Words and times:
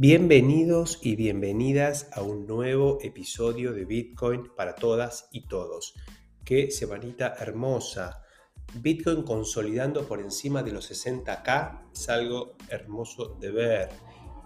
Bienvenidos 0.00 1.00
y 1.02 1.16
bienvenidas 1.16 2.08
a 2.12 2.22
un 2.22 2.46
nuevo 2.46 2.98
episodio 3.02 3.72
de 3.72 3.84
Bitcoin 3.84 4.44
para 4.56 4.76
todas 4.76 5.28
y 5.32 5.48
todos. 5.48 5.94
Qué 6.44 6.70
semanita 6.70 7.34
hermosa. 7.40 8.22
Bitcoin 8.74 9.24
consolidando 9.24 10.06
por 10.06 10.20
encima 10.20 10.62
de 10.62 10.70
los 10.70 10.88
60k 10.88 11.90
es 11.92 12.08
algo 12.08 12.54
hermoso 12.68 13.36
de 13.40 13.50
ver. 13.50 13.88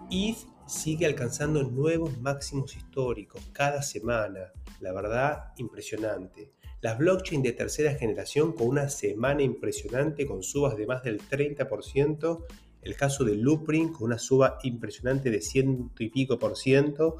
ETH 0.09 0.37
sigue 0.65 1.05
alcanzando 1.05 1.61
nuevos 1.61 2.17
máximos 2.17 2.75
históricos 2.75 3.47
cada 3.53 3.83
semana. 3.83 4.53
La 4.79 4.91
verdad, 4.91 5.53
impresionante. 5.57 6.51
Las 6.81 6.97
blockchain 6.97 7.43
de 7.43 7.51
tercera 7.51 7.93
generación 7.93 8.53
con 8.53 8.69
una 8.69 8.89
semana 8.89 9.43
impresionante 9.43 10.25
con 10.25 10.41
subas 10.41 10.75
de 10.75 10.87
más 10.87 11.03
del 11.03 11.21
30% 11.21 12.43
el 12.83 12.95
caso 12.95 13.23
de 13.23 13.35
Loopring 13.35 13.93
con 13.93 14.03
una 14.05 14.17
suba 14.17 14.57
impresionante 14.63 15.29
de 15.29 15.41
ciento 15.41 16.03
y 16.03 16.09
pico 16.09 16.37
por 16.39 16.57
ciento. 16.57 17.17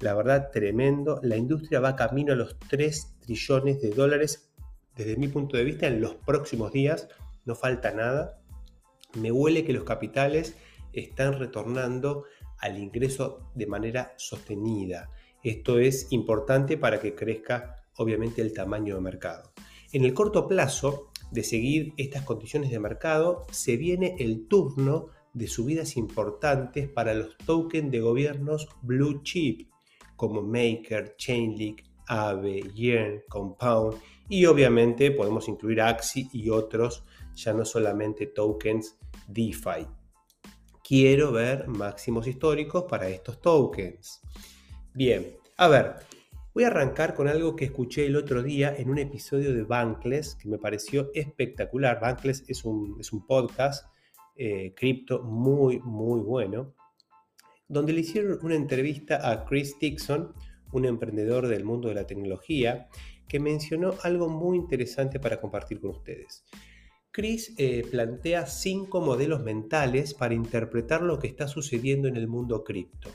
La 0.00 0.14
verdad, 0.14 0.50
tremendo. 0.52 1.20
La 1.22 1.36
industria 1.36 1.80
va 1.80 1.96
camino 1.96 2.32
a 2.32 2.36
los 2.36 2.58
3 2.58 3.16
trillones 3.20 3.80
de 3.80 3.90
dólares 3.90 4.50
desde 4.96 5.16
mi 5.16 5.28
punto 5.28 5.56
de 5.56 5.64
vista 5.64 5.86
en 5.86 6.00
los 6.00 6.14
próximos 6.14 6.72
días. 6.72 7.08
No 7.44 7.54
falta 7.54 7.92
nada. 7.92 8.40
Me 9.14 9.30
huele 9.30 9.64
que 9.64 9.72
los 9.72 9.84
capitales 9.84 10.56
están 10.92 11.38
retornando 11.38 12.24
al 12.58 12.78
ingreso 12.78 13.50
de 13.54 13.66
manera 13.66 14.14
sostenida. 14.16 15.10
Esto 15.42 15.78
es 15.78 16.12
importante 16.12 16.76
para 16.76 17.00
que 17.00 17.14
crezca 17.14 17.84
obviamente 17.96 18.42
el 18.42 18.52
tamaño 18.52 18.94
de 18.94 19.00
mercado. 19.00 19.52
En 19.92 20.04
el 20.04 20.14
corto 20.14 20.48
plazo, 20.48 21.11
de 21.32 21.42
seguir 21.42 21.94
estas 21.96 22.22
condiciones 22.22 22.70
de 22.70 22.78
mercado, 22.78 23.46
se 23.50 23.76
viene 23.76 24.16
el 24.18 24.46
turno 24.46 25.06
de 25.32 25.48
subidas 25.48 25.96
importantes 25.96 26.88
para 26.88 27.14
los 27.14 27.36
tokens 27.38 27.90
de 27.90 28.00
gobiernos 28.00 28.68
blue 28.82 29.22
chip, 29.22 29.68
como 30.14 30.42
Maker, 30.42 31.16
Chainlink, 31.16 31.82
Aave, 32.06 32.60
Yen, 32.74 33.22
Compound 33.28 33.98
y 34.28 34.44
obviamente 34.44 35.10
podemos 35.10 35.48
incluir 35.48 35.80
Axi 35.80 36.28
y 36.32 36.50
otros, 36.50 37.04
ya 37.34 37.52
no 37.54 37.64
solamente 37.64 38.26
tokens 38.26 38.98
DeFi. 39.26 39.86
Quiero 40.84 41.32
ver 41.32 41.66
máximos 41.68 42.26
históricos 42.26 42.84
para 42.84 43.08
estos 43.08 43.40
tokens. 43.40 44.20
Bien, 44.92 45.36
a 45.56 45.68
ver, 45.68 45.94
Voy 46.54 46.64
a 46.64 46.66
arrancar 46.66 47.14
con 47.14 47.28
algo 47.28 47.56
que 47.56 47.64
escuché 47.64 48.04
el 48.04 48.14
otro 48.14 48.42
día 48.42 48.74
en 48.76 48.90
un 48.90 48.98
episodio 48.98 49.54
de 49.54 49.62
Bankless 49.62 50.34
que 50.34 50.50
me 50.50 50.58
pareció 50.58 51.10
espectacular. 51.14 51.98
Bankless 51.98 52.44
es 52.46 52.66
un, 52.66 52.98
es 53.00 53.10
un 53.10 53.26
podcast 53.26 53.86
eh, 54.36 54.74
cripto 54.76 55.22
muy, 55.22 55.80
muy 55.80 56.20
bueno, 56.20 56.74
donde 57.68 57.94
le 57.94 58.02
hicieron 58.02 58.38
una 58.42 58.54
entrevista 58.54 59.30
a 59.30 59.46
Chris 59.46 59.78
Dixon, 59.80 60.34
un 60.72 60.84
emprendedor 60.84 61.48
del 61.48 61.64
mundo 61.64 61.88
de 61.88 61.94
la 61.94 62.06
tecnología, 62.06 62.90
que 63.26 63.40
mencionó 63.40 63.94
algo 64.02 64.28
muy 64.28 64.58
interesante 64.58 65.18
para 65.18 65.40
compartir 65.40 65.80
con 65.80 65.92
ustedes. 65.92 66.44
Chris 67.12 67.54
eh, 67.56 67.86
plantea 67.90 68.44
cinco 68.44 69.00
modelos 69.00 69.42
mentales 69.42 70.12
para 70.12 70.34
interpretar 70.34 71.00
lo 71.00 71.18
que 71.18 71.28
está 71.28 71.48
sucediendo 71.48 72.08
en 72.08 72.16
el 72.18 72.28
mundo 72.28 72.62
cripto. 72.62 73.08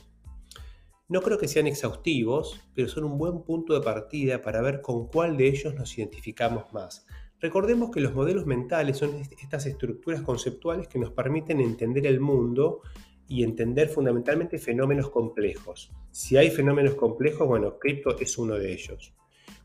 No 1.10 1.22
creo 1.22 1.38
que 1.38 1.48
sean 1.48 1.66
exhaustivos, 1.66 2.60
pero 2.74 2.86
son 2.86 3.04
un 3.04 3.16
buen 3.16 3.42
punto 3.42 3.72
de 3.72 3.80
partida 3.80 4.42
para 4.42 4.60
ver 4.60 4.82
con 4.82 5.08
cuál 5.08 5.38
de 5.38 5.48
ellos 5.48 5.74
nos 5.74 5.96
identificamos 5.96 6.70
más. 6.74 7.06
Recordemos 7.40 7.90
que 7.90 8.02
los 8.02 8.12
modelos 8.12 8.44
mentales 8.44 8.98
son 8.98 9.22
estas 9.42 9.64
estructuras 9.64 10.20
conceptuales 10.20 10.86
que 10.86 10.98
nos 10.98 11.12
permiten 11.12 11.60
entender 11.60 12.06
el 12.06 12.20
mundo 12.20 12.82
y 13.26 13.42
entender 13.42 13.88
fundamentalmente 13.88 14.58
fenómenos 14.58 15.08
complejos. 15.08 15.90
Si 16.10 16.36
hay 16.36 16.50
fenómenos 16.50 16.94
complejos, 16.94 17.48
bueno, 17.48 17.78
cripto 17.78 18.18
es 18.18 18.36
uno 18.36 18.56
de 18.56 18.70
ellos. 18.70 19.14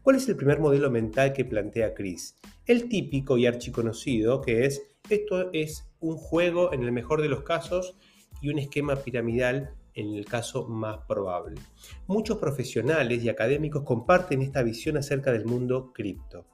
¿Cuál 0.02 0.16
es 0.16 0.30
el 0.30 0.38
primer 0.38 0.62
modelo 0.62 0.90
mental 0.90 1.34
que 1.34 1.44
plantea 1.44 1.94
Chris? 1.94 2.38
El 2.66 2.88
típico 2.88 3.38
y 3.38 3.48
archiconocido 3.48 4.40
que 4.40 4.66
es, 4.66 4.82
esto 5.10 5.52
es 5.52 5.92
un 6.00 6.16
juego 6.16 6.72
en 6.72 6.84
el 6.84 6.94
mejor 6.94 7.22
de 7.22 7.28
los 7.28 7.44
casos 7.44 7.98
y 8.42 8.48
un 8.48 8.60
esquema 8.60 8.96
piramidal 8.96 9.76
en 9.96 10.14
el 10.16 10.26
caso 10.26 10.68
más 10.68 11.00
probable. 11.08 11.62
Muchos 12.08 12.38
profesionales 12.38 13.24
y 13.24 13.30
académicos 13.30 13.84
comparten 13.84 14.42
esta 14.42 14.64
visión 14.64 14.98
acerca 14.98 15.32
del 15.32 15.46
mundo 15.46 15.92
cripto. 15.94 16.46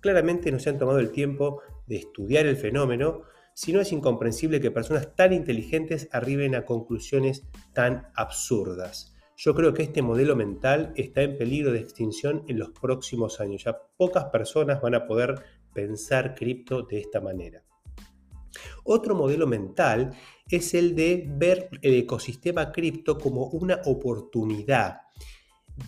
Claramente 0.00 0.52
no 0.52 0.58
se 0.58 0.70
han 0.70 0.78
tomado 0.78 0.98
el 0.98 1.10
tiempo 1.10 1.62
de 1.86 1.96
estudiar 1.96 2.46
el 2.46 2.56
fenómeno, 2.56 3.22
si 3.54 3.72
no 3.72 3.80
es 3.80 3.92
incomprensible 3.92 4.60
que 4.60 4.70
personas 4.70 5.14
tan 5.14 5.32
inteligentes 5.32 6.08
arriben 6.12 6.54
a 6.54 6.64
conclusiones 6.64 7.46
tan 7.72 8.08
absurdas. 8.14 9.14
Yo 9.38 9.54
creo 9.54 9.74
que 9.74 9.82
este 9.82 10.02
modelo 10.02 10.34
mental 10.34 10.92
está 10.96 11.22
en 11.22 11.36
peligro 11.36 11.72
de 11.72 11.80
extinción 11.80 12.44
en 12.48 12.58
los 12.58 12.70
próximos 12.70 13.40
años. 13.40 13.64
Ya 13.64 13.76
pocas 13.96 14.26
personas 14.26 14.80
van 14.80 14.94
a 14.94 15.06
poder 15.06 15.42
pensar 15.74 16.34
cripto 16.34 16.82
de 16.82 17.00
esta 17.00 17.20
manera. 17.20 17.62
Otro 18.84 19.14
modelo 19.14 19.46
mental 19.46 20.12
es 20.50 20.74
el 20.74 20.94
de 20.94 21.24
ver 21.26 21.68
el 21.82 21.94
ecosistema 21.94 22.70
cripto 22.72 23.18
como 23.18 23.46
una 23.46 23.80
oportunidad 23.84 25.00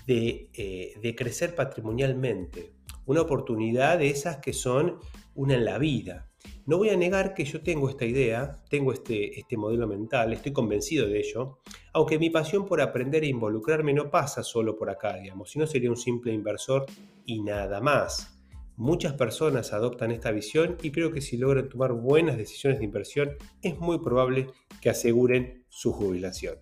de, 0.06 0.50
eh, 0.54 1.14
crecer 1.16 1.54
patrimonialmente, 1.54 2.72
una 3.06 3.22
oportunidad 3.22 3.98
de 3.98 4.10
esas 4.10 4.38
que 4.38 4.52
son 4.52 4.98
una 5.34 5.54
en 5.54 5.64
la 5.64 5.78
vida. 5.78 6.28
No 6.66 6.76
voy 6.76 6.91
a 6.91 6.97
negar 6.97 7.34
que 7.34 7.44
yo 7.44 7.62
tengo 7.62 7.88
esta 7.88 8.04
idea, 8.04 8.62
tengo 8.68 8.92
este, 8.92 9.38
este 9.38 9.56
modelo 9.56 9.86
mental, 9.86 10.32
estoy 10.32 10.52
convencido 10.52 11.06
de 11.06 11.20
ello, 11.20 11.60
aunque 11.92 12.18
mi 12.18 12.30
pasión 12.30 12.66
por 12.66 12.80
aprender 12.80 13.24
e 13.24 13.28
involucrarme 13.28 13.92
no 13.94 14.10
pasa 14.10 14.42
solo 14.42 14.76
por 14.76 14.91
acá, 14.91 15.16
digamos, 15.16 15.50
sino 15.50 15.66
sería 15.66 15.91
un 15.91 15.97
simple 15.97 16.32
inversor 16.32 16.84
y 17.24 17.41
nada 17.41 17.80
más. 17.80 18.38
Muchas 18.78 19.15
personas 19.15 19.72
adoptan 19.72 20.12
esta 20.12 20.31
visión 20.31 20.77
y 20.81 20.93
creo 20.93 21.11
que 21.11 21.21
si 21.21 21.37
logran 21.37 21.69
tomar 21.69 21.94
buenas 21.94 22.37
decisiones 22.37 22.78
de 22.78 22.84
inversión 22.84 23.31
es 23.61 23.77
muy 23.81 23.99
probable 23.99 24.47
que 24.81 24.89
aseguren 24.89 25.65
su 25.69 25.93
jubilación. 25.93 26.61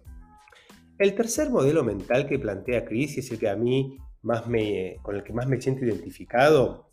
El 0.99 1.15
tercer 1.15 1.51
modelo 1.51 1.85
mental 1.85 2.27
que 2.27 2.39
plantea 2.39 2.87
Chris 2.87 3.19
y 3.19 3.21
es 3.21 3.31
el 3.33 3.39
que 3.39 3.51
a 3.51 3.57
mí 3.57 3.99
más 4.23 4.47
me, 4.47 4.97
con 5.03 5.15
el 5.15 5.25
que 5.25 5.35
más 5.35 5.47
me 5.47 5.61
siento 5.61 5.85
identificado 5.85 6.91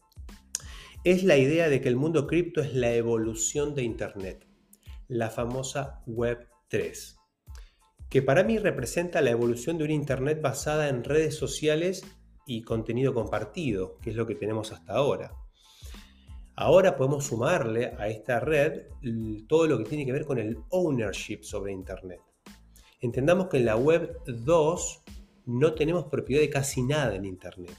es 1.06 1.24
la 1.24 1.38
idea 1.38 1.70
de 1.70 1.80
que 1.80 1.88
el 1.88 1.96
mundo 1.96 2.28
cripto 2.28 2.60
es 2.60 2.74
la 2.74 2.94
evolución 2.94 3.76
de 3.76 3.84
Internet, 3.84 4.46
la 5.08 5.30
famosa 5.30 6.02
Web 6.06 6.50
3, 6.68 7.16
que 8.10 8.22
para 8.22 8.44
mí 8.44 8.58
representa 8.58 9.22
la 9.22 9.32
evolución 9.32 9.78
de 9.78 9.86
una 9.86 9.94
Internet 9.94 10.42
basada 10.42 10.90
en 10.90 11.06
redes 11.06 11.38
sociales 11.38 12.04
y 12.46 12.62
contenido 12.64 13.14
compartido, 13.14 13.98
que 14.02 14.09
es 14.12 14.16
lo 14.16 14.26
que 14.26 14.36
tenemos 14.36 14.72
hasta 14.72 14.94
ahora. 14.94 15.34
Ahora 16.56 16.96
podemos 16.96 17.26
sumarle 17.26 17.94
a 17.98 18.08
esta 18.08 18.40
red 18.40 18.84
todo 19.48 19.66
lo 19.68 19.78
que 19.80 19.86
tiene 19.86 20.06
que 20.06 20.12
ver 20.12 20.26
con 20.26 20.38
el 20.38 20.58
ownership 20.70 21.42
sobre 21.42 21.72
Internet. 21.72 22.22
Entendamos 23.02 23.48
que 23.48 23.58
en 23.58 23.66
la 23.66 23.76
web 23.76 24.20
2 24.26 25.04
no 25.48 25.74
tenemos 25.74 26.06
propiedad 26.06 26.42
de 26.42 26.50
casi 26.50 26.84
nada 26.84 27.16
en 27.16 27.26
Internet. 27.26 27.76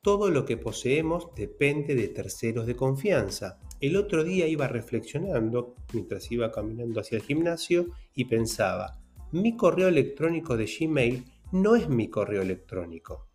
Todo 0.00 0.30
lo 0.30 0.44
que 0.44 0.56
poseemos 0.56 1.34
depende 1.34 1.94
de 1.94 2.08
terceros 2.08 2.66
de 2.66 2.76
confianza. 2.76 3.58
El 3.80 3.96
otro 3.96 4.24
día 4.24 4.46
iba 4.46 4.68
reflexionando 4.68 5.74
mientras 5.92 6.30
iba 6.30 6.50
caminando 6.50 7.00
hacia 7.00 7.16
el 7.16 7.22
gimnasio 7.22 7.86
y 8.14 8.24
pensaba, 8.24 9.00
mi 9.32 9.56
correo 9.56 9.88
electrónico 9.88 10.56
de 10.56 10.66
Gmail 10.66 11.24
no 11.52 11.74
es 11.76 11.88
mi 11.88 12.08
correo 12.08 12.42
electrónico. 12.42 13.31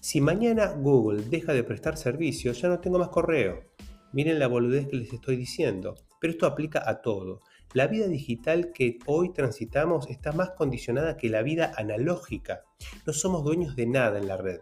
Si 0.00 0.20
mañana 0.20 0.74
Google 0.78 1.24
deja 1.24 1.52
de 1.52 1.64
prestar 1.64 1.96
servicios, 1.96 2.60
ya 2.60 2.68
no 2.68 2.78
tengo 2.78 3.00
más 3.00 3.08
correo. 3.08 3.64
Miren 4.12 4.38
la 4.38 4.46
boludez 4.46 4.86
que 4.86 4.96
les 4.96 5.12
estoy 5.12 5.36
diciendo, 5.36 5.96
pero 6.20 6.32
esto 6.32 6.46
aplica 6.46 6.88
a 6.88 7.02
todo. 7.02 7.42
La 7.74 7.88
vida 7.88 8.06
digital 8.06 8.72
que 8.72 8.98
hoy 9.06 9.32
transitamos 9.32 10.08
está 10.08 10.30
más 10.30 10.50
condicionada 10.50 11.16
que 11.16 11.28
la 11.28 11.42
vida 11.42 11.72
analógica. 11.76 12.62
No 13.06 13.12
somos 13.12 13.42
dueños 13.42 13.74
de 13.74 13.86
nada 13.86 14.18
en 14.18 14.28
la 14.28 14.36
red. 14.36 14.60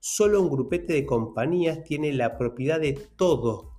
Solo 0.00 0.40
un 0.40 0.48
grupete 0.48 0.94
de 0.94 1.04
compañías 1.04 1.84
tiene 1.84 2.14
la 2.14 2.38
propiedad 2.38 2.80
de 2.80 2.94
todo, 3.16 3.74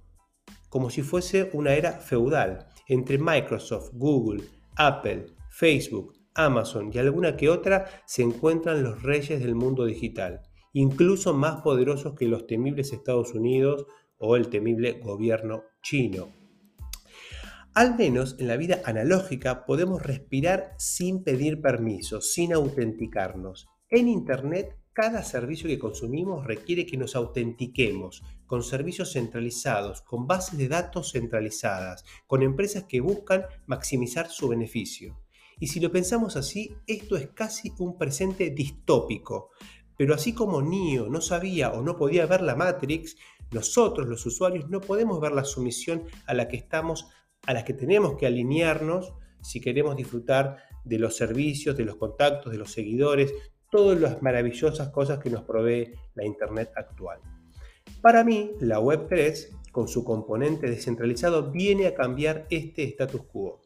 como 0.70 0.92
si 0.92 1.02
fuese 1.02 1.50
una 1.54 1.74
era 1.74 1.94
feudal. 1.94 2.68
Entre 2.88 3.18
Microsoft, 3.18 3.90
Google, 3.94 4.44
Apple, 4.76 5.26
Facebook, 5.50 6.14
Amazon 6.36 6.92
y 6.94 7.00
alguna 7.00 7.36
que 7.36 7.50
otra 7.50 7.88
se 8.06 8.22
encuentran 8.22 8.84
los 8.84 9.02
reyes 9.02 9.42
del 9.42 9.56
mundo 9.56 9.86
digital 9.86 10.44
incluso 10.74 11.34
más 11.34 11.62
poderosos 11.62 12.16
que 12.16 12.28
los 12.28 12.48
temibles 12.48 12.94
Estados 12.94 13.34
Unidos 13.34 13.86
o 14.18 14.36
el 14.36 14.50
temible 14.50 15.00
gobierno 15.04 15.64
chino. 15.82 16.30
Al 17.74 17.98
menos 17.98 18.36
en 18.40 18.48
la 18.48 18.58
vida 18.58 18.82
analógica 18.86 19.66
podemos 19.66 20.04
respirar 20.04 20.76
sin 20.78 21.24
pedir 21.24 21.62
permiso, 21.62 22.20
sin 22.20 22.54
autenticarnos. 22.54 23.70
En 23.90 24.10
Internet, 24.10 24.78
cada 24.94 25.24
servicio 25.24 25.70
que 25.70 25.80
consumimos 25.80 26.46
requiere 26.46 26.86
que 26.86 26.98
nos 26.98 27.16
autentiquemos 27.16 28.24
con 28.46 28.62
servicios 28.62 29.14
centralizados, 29.14 30.02
con 30.02 30.28
bases 30.28 30.58
de 30.58 30.68
datos 30.68 31.14
centralizadas, 31.14 32.04
con 32.28 32.44
empresas 32.44 32.84
que 32.84 33.00
buscan 33.00 33.46
maximizar 33.68 34.30
su 34.30 34.50
beneficio. 34.50 35.18
Y 35.62 35.68
si 35.68 35.80
lo 35.80 35.94
pensamos 35.94 36.36
así, 36.36 36.76
esto 36.88 37.16
es 37.16 37.30
casi 37.30 37.72
un 37.80 37.98
presente 37.98 38.50
distópico. 38.50 39.52
Pero 39.98 40.16
así 40.16 40.34
como 40.34 40.62
Neo 40.62 41.10
no 41.10 41.22
sabía 41.22 41.72
o 41.72 41.82
no 41.82 41.96
podía 41.96 42.26
ver 42.26 42.42
la 42.42 42.56
Matrix, 42.56 43.18
nosotros 43.52 44.08
los 44.08 44.26
usuarios 44.26 44.70
no 44.70 44.82
podemos 44.82 45.20
ver 45.20 45.34
la 45.34 45.44
sumisión 45.44 46.04
a 46.26 46.34
la 46.34 46.48
que 46.48 46.58
estamos, 46.58 47.08
a 47.46 47.54
la 47.54 47.66
que 47.66 47.74
tenemos 47.74 48.16
que 48.18 48.28
alinearnos 48.28 49.14
si 49.42 49.60
queremos 49.60 49.96
disfrutar 49.96 50.58
de 50.84 51.00
los 51.00 51.16
servicios, 51.16 51.78
de 51.78 51.86
los 51.86 51.96
contactos, 51.98 52.52
de 52.52 52.58
los 52.58 52.72
seguidores, 52.72 53.34
todas 53.70 54.00
las 54.00 54.22
maravillosas 54.22 54.90
cosas 54.90 55.20
que 55.20 55.30
nos 55.30 55.44
provee 55.44 55.94
la 56.16 56.26
Internet 56.26 56.72
actual. 56.76 57.20
Para 58.02 58.24
mí, 58.24 58.52
la 58.60 58.80
Web3, 58.80 59.72
con 59.72 59.88
su 59.88 60.04
componente 60.04 60.70
descentralizado, 60.70 61.52
viene 61.52 61.88
a 61.88 61.96
cambiar 61.96 62.46
este 62.50 62.84
status 62.84 63.24
quo. 63.24 63.62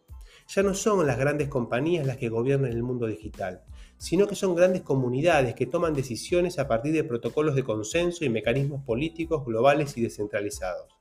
Ya 0.48 0.62
no 0.62 0.74
son 0.74 1.06
las 1.08 1.18
grandes 1.18 1.48
compañías 1.48 2.06
las 2.06 2.18
que 2.18 2.30
gobiernan 2.30 2.72
el 2.72 2.84
mundo 2.84 3.08
digital, 3.08 3.64
sino 3.98 4.28
que 4.28 4.36
son 4.36 4.56
grandes 4.56 4.82
comunidades 4.82 5.56
que 5.56 5.66
toman 5.66 5.94
decisiones 5.94 6.60
a 6.60 6.68
partir 6.68 6.94
de 6.94 7.04
protocolos 7.04 7.56
de 7.56 7.64
consenso 7.64 8.26
y 8.26 8.30
mecanismos 8.30 8.84
políticos 8.84 9.46
globales 9.46 9.98
y 9.98 10.02
descentralizados. 10.02 10.94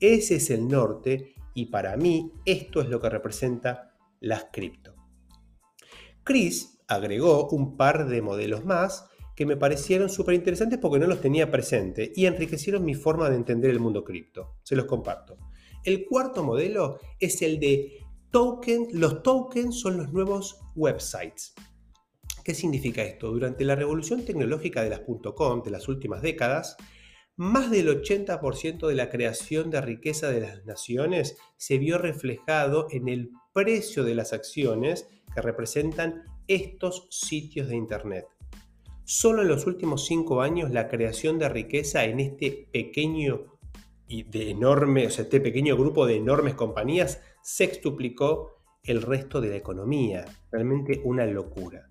Ese 0.00 0.36
es 0.36 0.50
el 0.50 0.68
norte 0.68 1.34
y 1.54 1.66
para 1.66 1.96
mí 1.96 2.32
esto 2.44 2.80
es 2.80 2.88
lo 2.88 3.00
que 3.00 3.10
representa 3.10 3.96
las 4.20 4.46
cripto. 4.52 4.94
Chris 6.24 6.80
agregó 6.88 7.48
un 7.48 7.76
par 7.76 8.06
de 8.08 8.22
modelos 8.22 8.64
más 8.64 9.06
que 9.34 9.46
me 9.46 9.56
parecieron 9.56 10.08
súper 10.08 10.34
interesantes 10.34 10.80
porque 10.80 10.98
no 10.98 11.06
los 11.06 11.20
tenía 11.20 11.50
presente 11.50 12.12
y 12.14 12.26
enriquecieron 12.26 12.84
mi 12.84 12.94
forma 12.94 13.30
de 13.30 13.36
entender 13.36 13.70
el 13.70 13.78
mundo 13.78 14.02
cripto. 14.02 14.56
Se 14.64 14.74
los 14.74 14.86
comparto. 14.86 15.36
El 15.84 16.06
cuarto 16.06 16.42
modelo 16.42 16.98
es 17.20 17.40
el 17.42 17.60
de 17.60 18.00
token. 18.30 18.88
Los 18.92 19.22
tokens 19.22 19.78
son 19.80 19.96
los 19.96 20.12
nuevos 20.12 20.60
websites. 20.74 21.54
¿Qué 22.48 22.54
significa 22.54 23.02
esto? 23.02 23.30
Durante 23.30 23.62
la 23.62 23.74
revolución 23.74 24.24
tecnológica 24.24 24.82
de 24.82 24.88
las 24.88 25.00
.com 25.00 25.62
de 25.62 25.70
las 25.70 25.86
últimas 25.86 26.22
décadas, 26.22 26.78
más 27.36 27.70
del 27.70 27.88
80% 27.88 28.86
de 28.86 28.94
la 28.94 29.10
creación 29.10 29.68
de 29.68 29.82
riqueza 29.82 30.30
de 30.30 30.40
las 30.40 30.64
naciones 30.64 31.36
se 31.58 31.76
vio 31.76 31.98
reflejado 31.98 32.86
en 32.90 33.08
el 33.08 33.32
precio 33.52 34.02
de 34.02 34.14
las 34.14 34.32
acciones 34.32 35.10
que 35.34 35.42
representan 35.42 36.24
estos 36.46 37.06
sitios 37.10 37.68
de 37.68 37.76
Internet. 37.76 38.24
Solo 39.04 39.42
en 39.42 39.48
los 39.48 39.66
últimos 39.66 40.06
cinco 40.06 40.40
años 40.40 40.70
la 40.70 40.88
creación 40.88 41.38
de 41.38 41.50
riqueza 41.50 42.06
en 42.06 42.18
este 42.18 42.66
pequeño 42.72 43.58
y 44.06 44.22
de 44.22 44.52
enorme, 44.52 45.06
o 45.06 45.10
sea, 45.10 45.24
este 45.24 45.42
pequeño 45.42 45.76
grupo 45.76 46.06
de 46.06 46.16
enormes 46.16 46.54
compañías 46.54 47.20
sextuplicó 47.42 48.62
el 48.84 49.02
resto 49.02 49.42
de 49.42 49.50
la 49.50 49.56
economía. 49.56 50.24
Realmente 50.50 51.02
una 51.04 51.26
locura. 51.26 51.90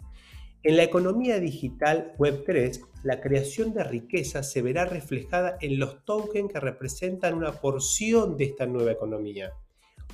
En 0.63 0.75
la 0.75 0.83
economía 0.83 1.39
digital 1.39 2.13
Web3, 2.17 2.81
la 3.03 3.21
creación 3.21 3.73
de 3.73 3.83
riqueza 3.83 4.43
se 4.43 4.61
verá 4.61 4.85
reflejada 4.85 5.57
en 5.61 5.79
los 5.79 6.03
tokens 6.03 6.51
que 6.51 6.59
representan 6.59 7.35
una 7.35 7.53
porción 7.53 8.35
de 8.37 8.45
esta 8.45 8.65
nueva 8.65 8.91
economía. 8.91 9.53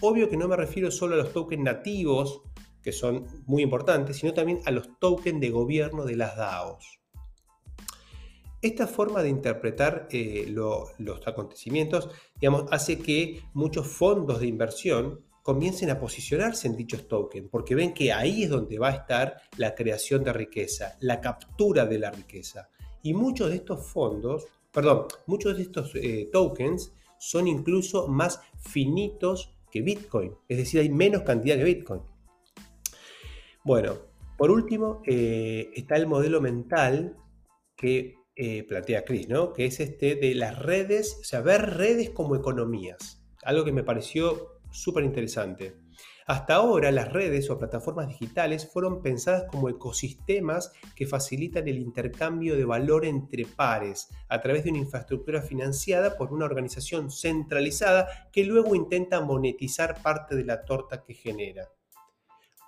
Obvio 0.01 0.29
que 0.29 0.37
no 0.37 0.47
me 0.47 0.57
refiero 0.57 0.91
solo 0.91 1.15
a 1.15 1.17
los 1.17 1.31
tokens 1.31 1.63
nativos 1.63 2.41
que 2.83 2.91
son 2.91 3.25
muy 3.45 3.63
importantes, 3.63 4.17
sino 4.17 4.33
también 4.33 4.59
a 4.65 4.71
los 4.71 4.99
tokens 4.99 5.39
de 5.39 5.49
gobierno 5.49 6.03
de 6.03 6.17
las 6.17 6.35
DAOs. 6.35 6.99
Esta 8.61 8.87
forma 8.87 9.23
de 9.23 9.29
interpretar 9.29 10.07
eh, 10.11 10.45
los 10.47 11.27
acontecimientos 11.27 12.09
hace 12.69 12.99
que 12.99 13.41
muchos 13.53 13.87
fondos 13.87 14.39
de 14.39 14.47
inversión 14.47 15.21
comiencen 15.43 15.89
a 15.89 15.99
posicionarse 15.99 16.67
en 16.67 16.75
dichos 16.75 17.07
tokens, 17.07 17.49
porque 17.51 17.75
ven 17.75 17.93
que 17.93 18.11
ahí 18.11 18.43
es 18.43 18.49
donde 18.49 18.79
va 18.79 18.87
a 18.87 18.95
estar 18.95 19.41
la 19.57 19.75
creación 19.75 20.23
de 20.23 20.33
riqueza, 20.33 20.97
la 21.01 21.19
captura 21.19 21.85
de 21.85 21.99
la 21.99 22.09
riqueza. 22.09 22.69
Y 23.03 23.13
muchos 23.13 23.49
de 23.49 23.57
estos 23.57 23.85
fondos, 23.85 24.47
perdón, 24.71 25.05
muchos 25.27 25.57
de 25.57 25.63
estos 25.63 25.91
eh, 25.95 26.29
tokens 26.31 26.93
son 27.19 27.47
incluso 27.47 28.07
más 28.07 28.39
finitos 28.57 29.53
que 29.69 29.81
Bitcoin, 29.81 30.33
es 30.47 30.57
decir, 30.57 30.79
hay 30.79 30.89
menos 30.89 31.23
cantidad 31.23 31.57
de 31.57 31.63
Bitcoin. 31.65 32.01
Bueno, 33.65 33.97
por 34.37 34.49
último, 34.49 35.01
eh, 35.05 35.71
está 35.73 35.95
el 35.95 36.07
modelo 36.07 36.39
mental 36.39 37.17
que 37.75 38.15
eh, 38.35 38.63
plantea 38.63 39.03
Chris, 39.03 39.27
¿no? 39.27 39.51
Que 39.51 39.65
es 39.65 39.79
este 39.79 40.15
de 40.15 40.35
las 40.35 40.57
redes, 40.57 41.17
o 41.21 41.23
sea, 41.23 41.41
ver 41.41 41.77
redes 41.77 42.11
como 42.11 42.35
economías. 42.35 43.21
Algo 43.43 43.65
que 43.65 43.71
me 43.71 43.83
pareció 43.83 44.53
súper 44.73 45.03
interesante. 45.03 45.75
Hasta 46.25 46.55
ahora 46.55 46.91
las 46.91 47.11
redes 47.11 47.49
o 47.49 47.57
plataformas 47.57 48.07
digitales 48.07 48.69
fueron 48.71 49.01
pensadas 49.01 49.43
como 49.51 49.67
ecosistemas 49.69 50.71
que 50.95 51.05
facilitan 51.05 51.67
el 51.67 51.79
intercambio 51.79 52.55
de 52.55 52.63
valor 52.63 53.05
entre 53.05 53.45
pares 53.45 54.07
a 54.29 54.39
través 54.39 54.63
de 54.63 54.69
una 54.69 54.79
infraestructura 54.79 55.41
financiada 55.41 56.15
por 56.17 56.31
una 56.31 56.45
organización 56.45 57.11
centralizada 57.11 58.29
que 58.31 58.45
luego 58.45 58.73
intenta 58.73 59.19
monetizar 59.19 60.01
parte 60.01 60.35
de 60.35 60.45
la 60.45 60.63
torta 60.63 61.03
que 61.03 61.13
genera. 61.13 61.69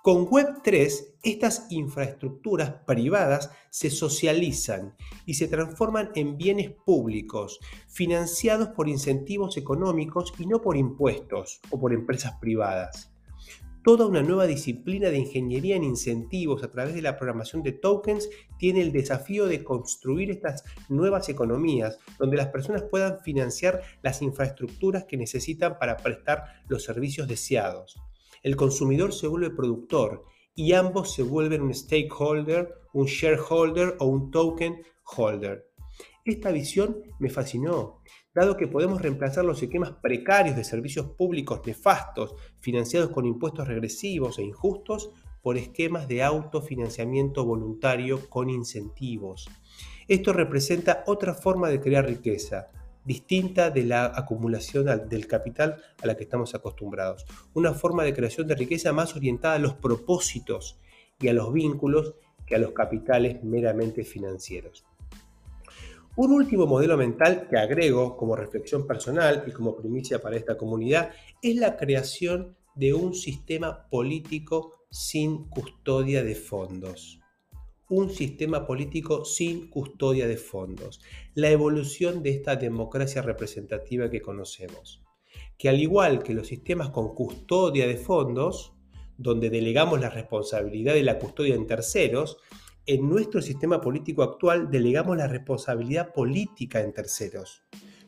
Con 0.06 0.28
Web3, 0.28 1.16
estas 1.24 1.66
infraestructuras 1.68 2.70
privadas 2.86 3.50
se 3.70 3.90
socializan 3.90 4.94
y 5.24 5.34
se 5.34 5.48
transforman 5.48 6.12
en 6.14 6.36
bienes 6.36 6.70
públicos, 6.70 7.58
financiados 7.88 8.68
por 8.68 8.88
incentivos 8.88 9.56
económicos 9.56 10.32
y 10.38 10.46
no 10.46 10.62
por 10.62 10.76
impuestos 10.76 11.60
o 11.70 11.80
por 11.80 11.92
empresas 11.92 12.34
privadas. 12.40 13.12
Toda 13.82 14.06
una 14.06 14.22
nueva 14.22 14.46
disciplina 14.46 15.10
de 15.10 15.18
ingeniería 15.18 15.74
en 15.74 15.82
incentivos 15.82 16.62
a 16.62 16.70
través 16.70 16.94
de 16.94 17.02
la 17.02 17.16
programación 17.16 17.64
de 17.64 17.72
tokens 17.72 18.30
tiene 18.60 18.82
el 18.82 18.92
desafío 18.92 19.46
de 19.46 19.64
construir 19.64 20.30
estas 20.30 20.62
nuevas 20.88 21.28
economías 21.28 21.98
donde 22.16 22.36
las 22.36 22.46
personas 22.46 22.84
puedan 22.84 23.18
financiar 23.24 23.82
las 24.02 24.22
infraestructuras 24.22 25.02
que 25.06 25.16
necesitan 25.16 25.80
para 25.80 25.96
prestar 25.96 26.62
los 26.68 26.84
servicios 26.84 27.26
deseados 27.26 28.00
el 28.46 28.54
consumidor 28.54 29.12
se 29.12 29.26
vuelve 29.26 29.50
productor 29.50 30.24
y 30.54 30.72
ambos 30.72 31.12
se 31.12 31.24
vuelven 31.24 31.62
un 31.62 31.74
stakeholder, 31.74 32.72
un 32.92 33.06
shareholder 33.06 33.96
o 33.98 34.06
un 34.06 34.30
token 34.30 34.84
holder. 35.02 35.68
Esta 36.24 36.52
visión 36.52 37.02
me 37.18 37.28
fascinó, 37.28 38.02
dado 38.32 38.56
que 38.56 38.68
podemos 38.68 39.02
reemplazar 39.02 39.44
los 39.44 39.60
esquemas 39.60 39.94
precarios 40.00 40.54
de 40.54 40.62
servicios 40.62 41.06
públicos 41.18 41.60
nefastos, 41.66 42.36
financiados 42.60 43.10
con 43.10 43.26
impuestos 43.26 43.66
regresivos 43.66 44.38
e 44.38 44.44
injustos, 44.44 45.10
por 45.42 45.56
esquemas 45.56 46.06
de 46.06 46.22
autofinanciamiento 46.22 47.44
voluntario 47.44 48.30
con 48.30 48.48
incentivos. 48.48 49.50
Esto 50.06 50.32
representa 50.32 51.02
otra 51.08 51.34
forma 51.34 51.68
de 51.68 51.80
crear 51.80 52.06
riqueza, 52.06 52.68
distinta 53.06 53.70
de 53.70 53.84
la 53.84 54.06
acumulación 54.06 55.08
del 55.08 55.26
capital 55.28 55.76
a 56.02 56.06
la 56.06 56.16
que 56.16 56.24
estamos 56.24 56.54
acostumbrados. 56.54 57.24
Una 57.54 57.72
forma 57.72 58.02
de 58.02 58.12
creación 58.12 58.48
de 58.48 58.56
riqueza 58.56 58.92
más 58.92 59.14
orientada 59.14 59.54
a 59.54 59.60
los 59.60 59.74
propósitos 59.74 60.78
y 61.20 61.28
a 61.28 61.32
los 61.32 61.52
vínculos 61.52 62.14
que 62.44 62.56
a 62.56 62.58
los 62.58 62.72
capitales 62.72 63.42
meramente 63.44 64.04
financieros. 64.04 64.84
Un 66.16 66.32
último 66.32 66.66
modelo 66.66 66.96
mental 66.96 67.46
que 67.48 67.58
agrego 67.58 68.16
como 68.16 68.34
reflexión 68.34 68.86
personal 68.86 69.44
y 69.46 69.52
como 69.52 69.76
primicia 69.76 70.20
para 70.20 70.36
esta 70.36 70.56
comunidad 70.56 71.10
es 71.42 71.56
la 71.56 71.76
creación 71.76 72.56
de 72.74 72.92
un 72.92 73.14
sistema 73.14 73.86
político 73.88 74.72
sin 74.90 75.44
custodia 75.44 76.24
de 76.24 76.34
fondos 76.34 77.20
un 77.88 78.10
sistema 78.10 78.66
político 78.66 79.24
sin 79.24 79.70
custodia 79.70 80.26
de 80.26 80.36
fondos, 80.36 81.00
la 81.34 81.50
evolución 81.50 82.22
de 82.22 82.30
esta 82.30 82.56
democracia 82.56 83.22
representativa 83.22 84.10
que 84.10 84.20
conocemos, 84.20 85.02
que 85.56 85.68
al 85.68 85.80
igual 85.80 86.22
que 86.22 86.34
los 86.34 86.48
sistemas 86.48 86.90
con 86.90 87.14
custodia 87.14 87.86
de 87.86 87.96
fondos, 87.96 88.72
donde 89.16 89.50
delegamos 89.50 90.00
la 90.00 90.10
responsabilidad 90.10 90.94
de 90.94 91.04
la 91.04 91.18
custodia 91.18 91.54
en 91.54 91.66
terceros, 91.66 92.38
en 92.86 93.08
nuestro 93.08 93.40
sistema 93.40 93.80
político 93.80 94.22
actual 94.22 94.70
delegamos 94.70 95.16
la 95.16 95.28
responsabilidad 95.28 96.12
política 96.12 96.80
en 96.80 96.92
terceros. 96.92 97.62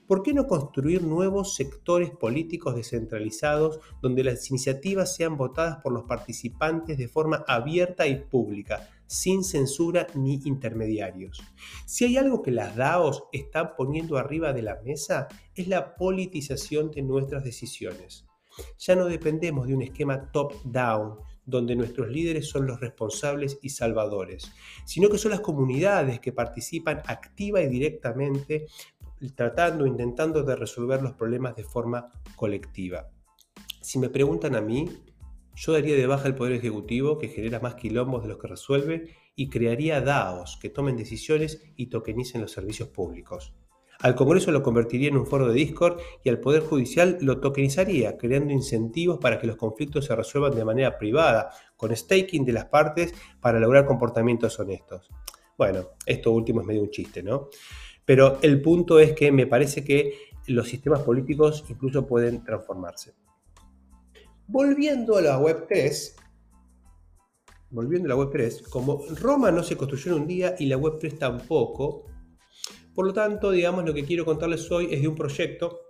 ¿Por 0.07 0.23
qué 0.23 0.33
no 0.33 0.47
construir 0.47 1.03
nuevos 1.03 1.55
sectores 1.55 2.11
políticos 2.11 2.75
descentralizados 2.75 3.79
donde 4.01 4.25
las 4.25 4.49
iniciativas 4.51 5.15
sean 5.15 5.37
votadas 5.37 5.79
por 5.83 5.93
los 5.93 6.05
participantes 6.05 6.97
de 6.97 7.09
forma 7.09 7.45
abierta 7.47 8.07
y 8.07 8.17
pública, 8.17 8.89
sin 9.09 9.43
censura 9.43 10.07
ni 10.15 10.41
intermediarios? 10.45 11.43
Si 11.87 12.05
hay 12.05 12.17
algo 12.17 12.43
que 12.43 12.53
las 12.53 12.77
DAOs 12.77 13.25
están 13.33 13.75
poniendo 13.77 14.17
arriba 14.17 14.53
de 14.53 14.63
la 14.63 14.81
mesa 14.85 15.27
es 15.57 15.67
la 15.67 15.97
politización 15.97 16.93
de 16.93 17.03
nuestras 17.03 17.43
decisiones. 17.43 18.25
Ya 18.79 18.95
no 18.95 19.07
dependemos 19.07 19.67
de 19.67 19.75
un 19.75 19.83
esquema 19.83 20.31
top-down, 20.31 21.19
donde 21.45 21.75
nuestros 21.75 22.09
líderes 22.09 22.47
son 22.47 22.67
los 22.67 22.79
responsables 22.79 23.59
y 23.63 23.71
salvadores, 23.71 24.53
sino 24.85 25.09
que 25.09 25.17
son 25.17 25.31
las 25.31 25.41
comunidades 25.41 26.21
que 26.21 26.33
participan 26.33 27.01
activa 27.07 27.63
y 27.63 27.69
directamente 27.69 28.67
tratando, 29.35 29.87
intentando 29.87 30.43
de 30.43 30.55
resolver 30.55 31.03
los 31.03 31.15
problemas 31.15 31.57
de 31.57 31.65
forma 31.65 32.11
colectiva. 32.37 33.11
Si 33.81 33.99
me 33.99 34.11
preguntan 34.11 34.57
a 34.57 34.61
mí, 34.61 34.91
Yo 35.59 35.73
daría 35.73 35.97
de 35.97 36.07
baja 36.07 36.29
el 36.29 36.37
Poder 36.37 36.53
Ejecutivo, 36.53 37.19
que 37.19 37.27
genera 37.27 37.59
más 37.59 37.75
quilombos 37.75 38.23
de 38.23 38.29
los 38.29 38.39
que 38.39 38.47
resuelve, 38.47 39.17
y 39.35 39.49
crearía 39.49 40.01
DAOs, 40.01 40.57
que 40.63 40.71
tomen 40.71 40.97
decisiones 40.97 41.65
y 41.75 41.87
tokenicen 41.87 42.41
los 42.41 42.53
servicios 42.53 42.91
públicos. 42.91 43.53
Al 43.99 44.15
Congreso 44.15 44.53
lo 44.53 44.63
convertiría 44.63 45.09
en 45.09 45.17
un 45.17 45.27
foro 45.27 45.49
de 45.49 45.55
Discord 45.55 45.99
y 46.23 46.29
al 46.29 46.39
Poder 46.39 46.63
Judicial 46.63 47.19
lo 47.23 47.41
tokenizaría, 47.41 48.17
creando 48.17 48.53
incentivos 48.53 49.19
para 49.19 49.41
que 49.41 49.49
los 49.49 49.57
conflictos 49.57 50.05
se 50.05 50.15
resuelvan 50.15 50.55
de 50.55 50.65
manera 50.65 50.97
privada, 50.97 51.51
con 51.77 51.95
staking 51.95 52.45
de 52.45 52.53
las 52.53 52.67
partes 52.67 53.13
para 53.41 53.59
lograr 53.59 53.85
comportamientos 53.85 54.61
honestos. 54.61 55.11
Bueno, 55.57 55.89
esto 56.07 56.31
último 56.31 56.61
es 56.61 56.69
medio 56.69 56.83
un 56.83 56.91
chiste, 56.91 57.21
¿no? 57.21 57.49
Pero 58.05 58.39
el 58.43 58.63
punto 58.63 59.01
es 59.01 59.13
que 59.13 59.33
me 59.33 59.49
parece 59.49 59.83
que 59.83 60.15
los 60.47 60.69
sistemas 60.69 61.01
políticos 61.01 61.65
incluso 61.69 62.07
pueden 62.07 62.45
transformarse. 62.45 63.15
Volviendo 64.49 65.17
a 65.17 65.21
la 65.21 65.39
Web 65.39 65.67
3, 65.69 66.17
volviendo 67.71 68.07
a 68.07 68.11
la 68.11 68.17
Web 68.17 68.31
3, 68.33 68.63
como 68.69 69.05
Roma 69.21 69.51
no 69.51 69.63
se 69.63 69.77
construyó 69.77 70.17
en 70.17 70.23
un 70.23 70.27
día 70.27 70.55
y 70.59 70.67
la 70.67 70.77
Web 70.77 70.95
3 70.99 71.19
tampoco, 71.19 72.07
por 72.95 73.07
lo 73.07 73.13
tanto, 73.13 73.51
digamos, 73.51 73.85
lo 73.85 73.95
que 73.95 74.05
quiero 74.05 74.25
contarles 74.25 74.71
hoy 74.71 74.89
es 74.91 75.03
de 75.03 75.09
un 75.09 75.15
proyecto 75.15 75.81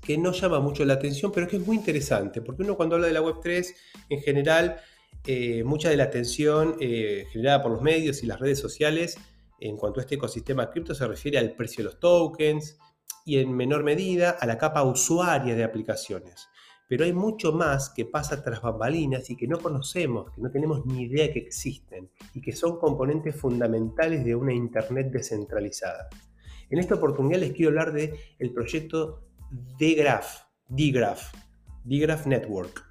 que 0.00 0.16
no 0.16 0.32
llama 0.32 0.60
mucho 0.60 0.84
la 0.84 0.94
atención, 0.94 1.30
pero 1.32 1.46
que 1.46 1.56
es 1.56 1.66
muy 1.66 1.76
interesante, 1.76 2.40
porque 2.40 2.62
uno 2.62 2.76
cuando 2.76 2.94
habla 2.94 3.08
de 3.08 3.12
la 3.12 3.22
Web3, 3.22 3.74
en 4.08 4.20
general, 4.20 4.80
eh, 5.26 5.62
mucha 5.64 5.90
de 5.90 5.96
la 5.96 6.04
atención 6.04 6.76
eh, 6.80 7.26
generada 7.30 7.62
por 7.62 7.72
los 7.72 7.82
medios 7.82 8.22
y 8.22 8.26
las 8.26 8.40
redes 8.40 8.58
sociales 8.58 9.18
en 9.60 9.76
cuanto 9.76 10.00
a 10.00 10.02
este 10.02 10.14
ecosistema 10.14 10.70
cripto 10.70 10.94
se 10.94 11.06
refiere 11.06 11.38
al 11.38 11.52
precio 11.52 11.84
de 11.84 11.90
los 11.90 12.00
tokens 12.00 12.78
y 13.26 13.38
en 13.38 13.54
menor 13.54 13.84
medida 13.84 14.30
a 14.30 14.46
la 14.46 14.56
capa 14.56 14.82
usuaria 14.82 15.54
de 15.54 15.64
aplicaciones. 15.64 16.48
Pero 16.90 17.04
hay 17.04 17.12
mucho 17.12 17.52
más 17.52 17.88
que 17.90 18.04
pasa 18.04 18.42
tras 18.42 18.62
bambalinas 18.62 19.30
y 19.30 19.36
que 19.36 19.46
no 19.46 19.60
conocemos, 19.60 20.32
que 20.32 20.40
no 20.40 20.50
tenemos 20.50 20.84
ni 20.86 21.04
idea 21.04 21.32
que 21.32 21.38
existen 21.38 22.10
y 22.34 22.40
que 22.40 22.50
son 22.50 22.80
componentes 22.80 23.36
fundamentales 23.36 24.24
de 24.24 24.34
una 24.34 24.52
Internet 24.52 25.12
descentralizada. 25.12 26.08
En 26.68 26.80
esta 26.80 26.96
oportunidad 26.96 27.38
les 27.38 27.52
quiero 27.52 27.68
hablar 27.68 27.92
del 27.92 28.12
el 28.40 28.52
proyecto 28.52 29.22
DGraph, 29.78 30.46
DGraph, 30.66 31.32
DGraph 31.84 32.26
Network. 32.26 32.84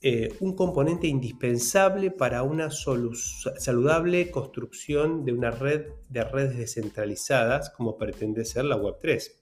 Eh, 0.00 0.36
un 0.38 0.54
componente 0.54 1.08
indispensable 1.08 2.12
para 2.12 2.44
una 2.44 2.70
saludable 2.70 4.30
construcción 4.30 5.24
de 5.24 5.32
una 5.32 5.50
red 5.50 5.86
de 6.08 6.22
redes 6.22 6.56
descentralizadas 6.58 7.70
como 7.70 7.98
pretende 7.98 8.44
ser 8.44 8.66
la 8.66 8.76
Web3. 8.76 9.32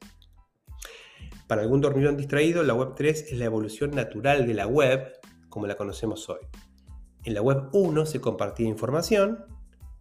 Para 1.46 1.62
algún 1.62 1.80
dormilón 1.80 2.16
distraído, 2.16 2.62
la 2.62 2.74
Web3 2.74 3.08
es 3.08 3.32
la 3.32 3.44
evolución 3.44 3.90
natural 3.90 4.46
de 4.46 4.54
la 4.54 4.66
web 4.66 5.12
como 5.48 5.66
la 5.66 5.76
conocemos 5.76 6.28
hoy. 6.28 6.40
En 7.22 7.34
la 7.34 7.42
Web 7.42 7.68
1 7.72 8.06
se 8.06 8.20
compartía 8.20 8.66
información, 8.66 9.44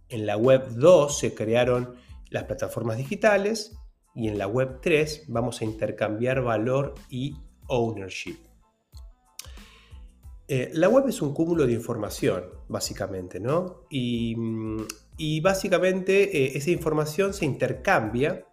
en 0.09 0.25
la 0.25 0.35
Web 0.35 0.69
2 0.71 1.17
se 1.17 1.33
crearon 1.33 1.95
las 2.29 2.45
plataformas 2.45 2.97
digitales 2.97 3.77
y 4.15 4.27
en 4.27 4.37
la 4.37 4.47
web 4.47 4.79
3 4.81 5.25
vamos 5.27 5.61
a 5.61 5.65
intercambiar 5.65 6.41
valor 6.41 6.95
y 7.09 7.35
ownership. 7.67 8.37
Eh, 10.47 10.71
la 10.73 10.89
web 10.89 11.07
es 11.07 11.21
un 11.21 11.33
cúmulo 11.33 11.65
de 11.65 11.73
información, 11.73 12.43
básicamente, 12.67 13.39
¿no? 13.39 13.85
Y, 13.89 14.35
básicamente 15.41 16.45
eh, 16.45 16.57
esa 16.57 16.71
información 16.71 17.33
se 17.33 17.45
intercambia 17.45 18.45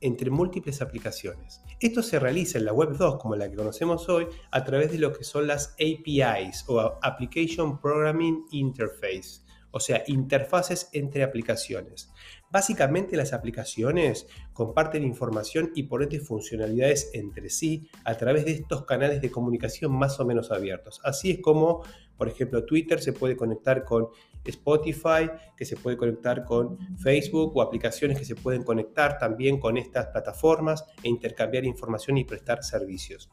entre 0.00 0.30
múltiples 0.30 0.82
aplicaciones. 0.82 1.62
Esto 1.80 2.02
se 2.02 2.18
realiza 2.18 2.58
en 2.58 2.64
la 2.64 2.72
web 2.72 2.96
2, 2.96 3.18
como 3.18 3.36
la 3.36 3.50
que 3.50 3.56
conocemos 3.56 4.08
hoy, 4.08 4.26
a 4.50 4.64
través 4.64 4.92
de 4.92 4.98
lo 4.98 5.12
que 5.12 5.24
son 5.24 5.46
las 5.46 5.74
APIs 5.74 6.64
o 6.68 6.98
Application 7.02 7.80
Programming 7.80 8.46
Interface, 8.50 9.42
o 9.70 9.80
sea, 9.80 10.02
interfaces 10.06 10.88
entre 10.92 11.22
aplicaciones. 11.22 12.10
Básicamente 12.50 13.16
las 13.16 13.32
aplicaciones 13.32 14.26
comparten 14.52 15.04
información 15.04 15.70
y 15.74 15.84
por 15.84 16.00
funcionalidades 16.18 17.10
entre 17.12 17.48
sí 17.48 17.88
a 18.04 18.16
través 18.16 18.44
de 18.44 18.52
estos 18.52 18.84
canales 18.84 19.20
de 19.20 19.30
comunicación 19.30 19.92
más 19.92 20.18
o 20.18 20.24
menos 20.24 20.50
abiertos. 20.50 21.00
Así 21.04 21.30
es 21.30 21.40
como, 21.40 21.84
por 22.16 22.28
ejemplo, 22.28 22.64
Twitter 22.64 23.00
se 23.00 23.12
puede 23.12 23.36
conectar 23.36 23.84
con 23.84 24.08
Spotify, 24.44 25.30
que 25.56 25.64
se 25.64 25.76
puede 25.76 25.96
conectar 25.96 26.44
con 26.44 26.78
Facebook 26.98 27.56
o 27.56 27.62
aplicaciones 27.62 28.18
que 28.18 28.24
se 28.24 28.34
pueden 28.34 28.64
conectar 28.64 29.18
también 29.18 29.60
con 29.60 29.76
estas 29.76 30.06
plataformas 30.08 30.84
e 31.02 31.08
intercambiar 31.08 31.64
información 31.64 32.18
y 32.18 32.24
prestar 32.24 32.64
servicios. 32.64 33.30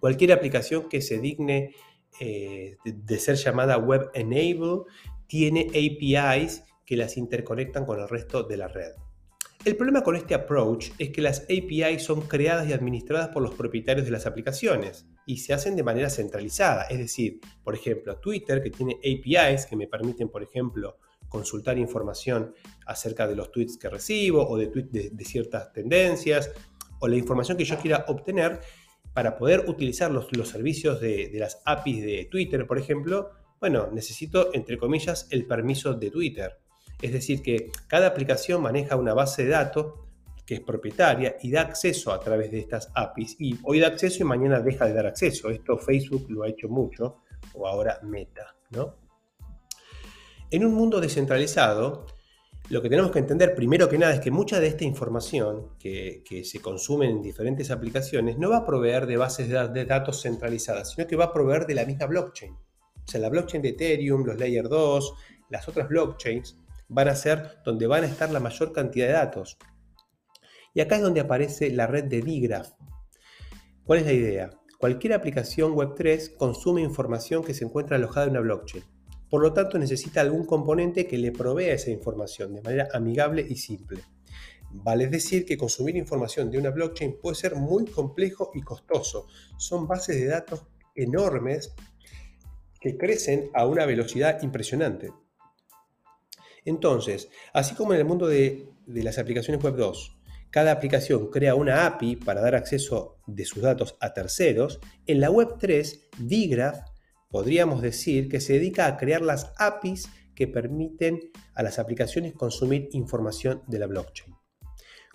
Cualquier 0.00 0.32
aplicación 0.32 0.88
que 0.88 1.02
se 1.02 1.18
digne 1.18 1.74
eh, 2.20 2.76
de 2.84 3.18
ser 3.18 3.36
llamada 3.36 3.76
Web 3.76 4.10
Enable 4.14 4.84
tiene 5.26 5.68
APIs 5.68 6.64
que 6.88 6.96
las 6.96 7.18
interconectan 7.18 7.84
con 7.84 8.00
el 8.00 8.08
resto 8.08 8.44
de 8.44 8.56
la 8.56 8.66
red. 8.66 8.92
El 9.62 9.76
problema 9.76 10.02
con 10.02 10.16
este 10.16 10.34
approach 10.34 10.88
es 10.96 11.10
que 11.10 11.20
las 11.20 11.42
APIs 11.42 12.02
son 12.02 12.22
creadas 12.22 12.66
y 12.66 12.72
administradas 12.72 13.28
por 13.28 13.42
los 13.42 13.54
propietarios 13.54 14.06
de 14.06 14.10
las 14.10 14.24
aplicaciones 14.24 15.06
y 15.26 15.36
se 15.36 15.52
hacen 15.52 15.76
de 15.76 15.82
manera 15.82 16.08
centralizada. 16.08 16.84
Es 16.84 16.96
decir, 16.96 17.40
por 17.62 17.74
ejemplo, 17.74 18.16
Twitter, 18.16 18.62
que 18.62 18.70
tiene 18.70 18.96
APIs 19.00 19.66
que 19.66 19.76
me 19.76 19.86
permiten, 19.86 20.30
por 20.30 20.42
ejemplo, 20.42 20.96
consultar 21.28 21.76
información 21.76 22.54
acerca 22.86 23.28
de 23.28 23.36
los 23.36 23.52
tweets 23.52 23.76
que 23.76 23.90
recibo 23.90 24.48
o 24.48 24.56
de 24.56 24.68
tweets 24.68 25.14
de, 25.14 25.24
ciertas 25.26 25.70
tendencias 25.74 26.50
o 27.00 27.06
la 27.06 27.16
información 27.16 27.58
que 27.58 27.66
yo 27.66 27.76
quiera 27.76 28.06
obtener 28.08 28.60
para 29.12 29.36
poder 29.36 29.68
utilizar 29.68 30.10
los, 30.10 30.26
servicios 30.48 31.02
de, 31.02 31.28
de 31.28 31.38
las 31.38 31.60
APIs 31.66 32.02
de 32.02 32.28
Twitter, 32.30 32.66
por 32.66 32.78
ejemplo, 32.78 33.32
bueno, 33.60 33.90
necesito, 33.92 34.54
entre 34.54 34.78
comillas, 34.78 35.28
el 35.30 35.46
permiso 35.46 35.92
de 35.92 36.10
Twitter. 36.10 36.56
Es 37.00 37.12
decir, 37.12 37.42
que 37.42 37.70
cada 37.86 38.08
aplicación 38.08 38.62
maneja 38.62 38.96
una 38.96 39.14
base 39.14 39.44
de 39.44 39.50
datos 39.50 39.94
que 40.48 40.54
es 40.54 40.60
propietaria 40.60 41.36
y 41.42 41.50
da 41.50 41.60
acceso 41.60 42.10
a 42.10 42.18
través 42.20 42.50
de 42.50 42.60
estas 42.60 42.90
APIs. 42.94 43.36
Y 43.38 43.58
hoy 43.64 43.80
da 43.80 43.88
acceso 43.88 44.22
y 44.22 44.24
mañana 44.24 44.60
deja 44.60 44.86
de 44.86 44.94
dar 44.94 45.06
acceso. 45.06 45.50
Esto 45.50 45.76
Facebook 45.76 46.26
lo 46.30 46.42
ha 46.42 46.48
hecho 46.48 46.68
mucho, 46.68 47.18
o 47.52 47.68
ahora 47.68 48.00
Meta. 48.02 48.56
¿no? 48.70 48.96
En 50.50 50.64
un 50.64 50.72
mundo 50.72 51.02
descentralizado, 51.02 52.06
lo 52.70 52.80
que 52.80 52.88
tenemos 52.88 53.10
que 53.10 53.18
entender 53.18 53.54
primero 53.54 53.90
que 53.90 53.98
nada 53.98 54.14
es 54.14 54.20
que 54.20 54.30
mucha 54.30 54.58
de 54.58 54.68
esta 54.68 54.84
información 54.84 55.76
que, 55.78 56.22
se 56.44 56.60
consume 56.60 57.10
en 57.10 57.20
diferentes 57.20 57.70
aplicaciones 57.70 58.38
no 58.38 58.48
va 58.48 58.58
a 58.58 58.66
proveer 58.66 59.06
de 59.06 59.18
bases 59.18 59.48
de 59.48 59.84
datos 59.84 60.22
centralizadas, 60.22 60.92
sino 60.92 61.06
que 61.06 61.16
va 61.16 61.26
a 61.26 61.32
proveer 61.32 61.66
de 61.66 61.74
la 61.74 61.84
misma 61.84 62.06
blockchain. 62.06 62.52
O 62.54 63.10
sea, 63.10 63.20
la 63.20 63.28
blockchain 63.28 63.62
de 63.62 63.68
Ethereum, 63.70 64.24
los 64.24 64.38
Layer 64.38 64.66
2, 64.66 65.14
las 65.50 65.68
otras 65.68 65.88
blockchains 65.88 66.58
van 66.88 67.08
a 67.08 67.14
ser 67.14 67.58
donde 67.64 67.86
van 67.86 68.04
a 68.04 68.06
estar 68.06 68.30
la 68.30 68.40
mayor 68.40 68.72
cantidad 68.72 69.06
de 69.06 69.12
datos. 69.12 69.58
Y 70.74 70.80
acá 70.80 70.96
es 70.96 71.02
donde 71.02 71.20
aparece 71.20 71.70
la 71.70 71.86
red 71.86 72.04
de 72.04 72.22
Digraph. 72.22 72.70
¿Cuál 73.84 74.00
es 74.00 74.06
la 74.06 74.12
idea? 74.12 74.50
Cualquier 74.78 75.14
aplicación 75.14 75.74
Web3 75.74 76.36
consume 76.36 76.82
información 76.82 77.42
que 77.42 77.54
se 77.54 77.64
encuentra 77.64 77.96
alojada 77.96 78.26
en 78.26 78.32
una 78.32 78.40
blockchain. 78.40 78.84
Por 79.28 79.42
lo 79.42 79.52
tanto, 79.52 79.78
necesita 79.78 80.20
algún 80.20 80.44
componente 80.44 81.06
que 81.06 81.18
le 81.18 81.32
provea 81.32 81.74
esa 81.74 81.90
información 81.90 82.54
de 82.54 82.62
manera 82.62 82.88
amigable 82.94 83.44
y 83.48 83.56
simple. 83.56 84.02
Vale 84.70 85.08
decir 85.08 85.44
que 85.44 85.56
consumir 85.56 85.96
información 85.96 86.50
de 86.50 86.58
una 86.58 86.70
blockchain 86.70 87.18
puede 87.20 87.36
ser 87.36 87.56
muy 87.56 87.86
complejo 87.86 88.50
y 88.54 88.62
costoso. 88.62 89.26
Son 89.56 89.86
bases 89.86 90.16
de 90.16 90.26
datos 90.26 90.66
enormes 90.94 91.74
que 92.80 92.96
crecen 92.96 93.50
a 93.54 93.66
una 93.66 93.86
velocidad 93.86 94.42
impresionante. 94.42 95.10
Entonces, 96.68 97.30
así 97.54 97.74
como 97.74 97.94
en 97.94 98.00
el 98.00 98.04
mundo 98.04 98.26
de, 98.26 98.68
las 98.86 99.18
aplicaciones 99.18 99.64
Web 99.64 99.76
2, 99.76 100.18
cada 100.50 100.70
aplicación 100.70 101.30
crea 101.30 101.54
una 101.54 101.86
API 101.86 102.16
para 102.16 102.42
dar 102.42 102.54
acceso 102.54 103.16
de 103.26 103.46
sus 103.46 103.62
datos 103.62 103.96
a 104.00 104.12
terceros, 104.12 104.78
en 105.06 105.20
la 105.20 105.30
Web 105.30 105.56
3, 105.58 106.10
Digraph 106.18 106.80
podríamos 107.30 107.80
decir 107.80 108.28
que 108.28 108.40
se 108.40 108.54
dedica 108.54 108.86
a 108.86 108.98
crear 108.98 109.22
las 109.22 109.54
APIs 109.56 110.10
que 110.34 110.46
permiten 110.46 111.30
a 111.54 111.62
las 111.62 111.78
aplicaciones 111.78 112.34
consumir 112.34 112.90
información 112.92 113.62
de 113.66 113.78
la 113.78 113.86
blockchain. 113.86 114.34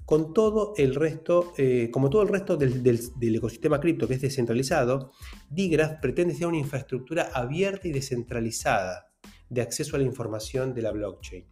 Con 0.06 0.34
todo 0.34 0.74
el 0.78 0.96
resto, 0.96 1.54
eh, 1.60 1.90
como 1.92 2.10
todo 2.10 2.24
el 2.24 2.30
resto 2.30 2.58
del, 2.58 2.82
del 2.82 3.36
ecosistema 3.36 3.80
cripto 3.80 4.08
que 4.08 4.16
es 4.16 4.22
descentralizado, 4.22 5.12
Digraph 5.52 6.02
pretende 6.02 6.34
ser 6.34 6.48
una 6.48 6.58
infraestructura 6.58 7.30
abierta 7.32 7.88
y 7.88 7.92
descentralizada 7.92 9.13
de 9.54 9.62
acceso 9.62 9.96
a 9.96 10.00
la 10.00 10.06
información 10.06 10.74
de 10.74 10.82
la 10.82 10.92
blockchain. 10.92 11.46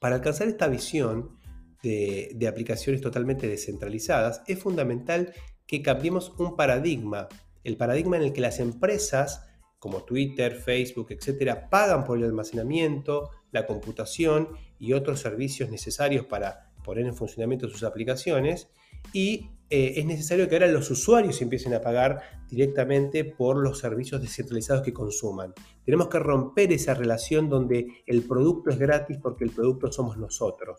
Para 0.00 0.16
alcanzar 0.16 0.48
esta 0.48 0.68
visión 0.68 1.38
de, 1.82 2.46
aplicaciones 2.48 3.00
totalmente 3.00 3.48
descentralizadas, 3.48 4.42
es 4.46 4.58
fundamental 4.58 5.32
que 5.66 5.82
cambiemos 5.82 6.32
un 6.38 6.56
paradigma, 6.56 7.28
el 7.64 7.76
paradigma 7.76 8.16
en 8.16 8.24
el 8.24 8.32
que 8.32 8.40
las 8.40 8.60
empresas 8.60 9.46
como 9.78 10.04
Twitter, 10.04 10.54
Facebook, 10.54 11.08
etcétera, 11.10 11.68
pagan 11.70 12.04
por 12.04 12.18
el 12.18 12.24
almacenamiento, 12.24 13.30
la 13.52 13.66
computación 13.66 14.48
y 14.78 14.94
otros 14.94 15.20
servicios 15.20 15.70
necesarios 15.70 16.26
para 16.26 16.72
poner 16.82 17.06
en 17.06 17.14
funcionamiento 17.14 17.68
sus 17.68 17.82
aplicaciones, 17.82 18.68
y 19.12 19.50
eh, 19.70 19.94
es 19.96 20.06
necesario 20.06 20.48
que 20.48 20.56
ahora 20.56 20.68
los 20.68 20.90
usuarios 20.90 21.40
empiecen 21.42 21.74
a 21.74 21.80
pagar 21.80 22.22
directamente 22.48 23.24
por 23.24 23.56
los 23.56 23.78
servicios 23.78 24.22
descentralizados 24.22 24.82
que 24.82 24.92
consuman. 24.92 25.52
Tenemos 25.86 26.08
que 26.08 26.18
romper 26.18 26.72
esa 26.72 26.94
relación 26.94 27.48
donde 27.48 28.02
el 28.06 28.24
producto 28.24 28.70
es 28.70 28.78
gratis 28.78 29.18
porque 29.22 29.44
el 29.44 29.52
producto 29.52 29.90
somos 29.92 30.18
nosotros. 30.18 30.76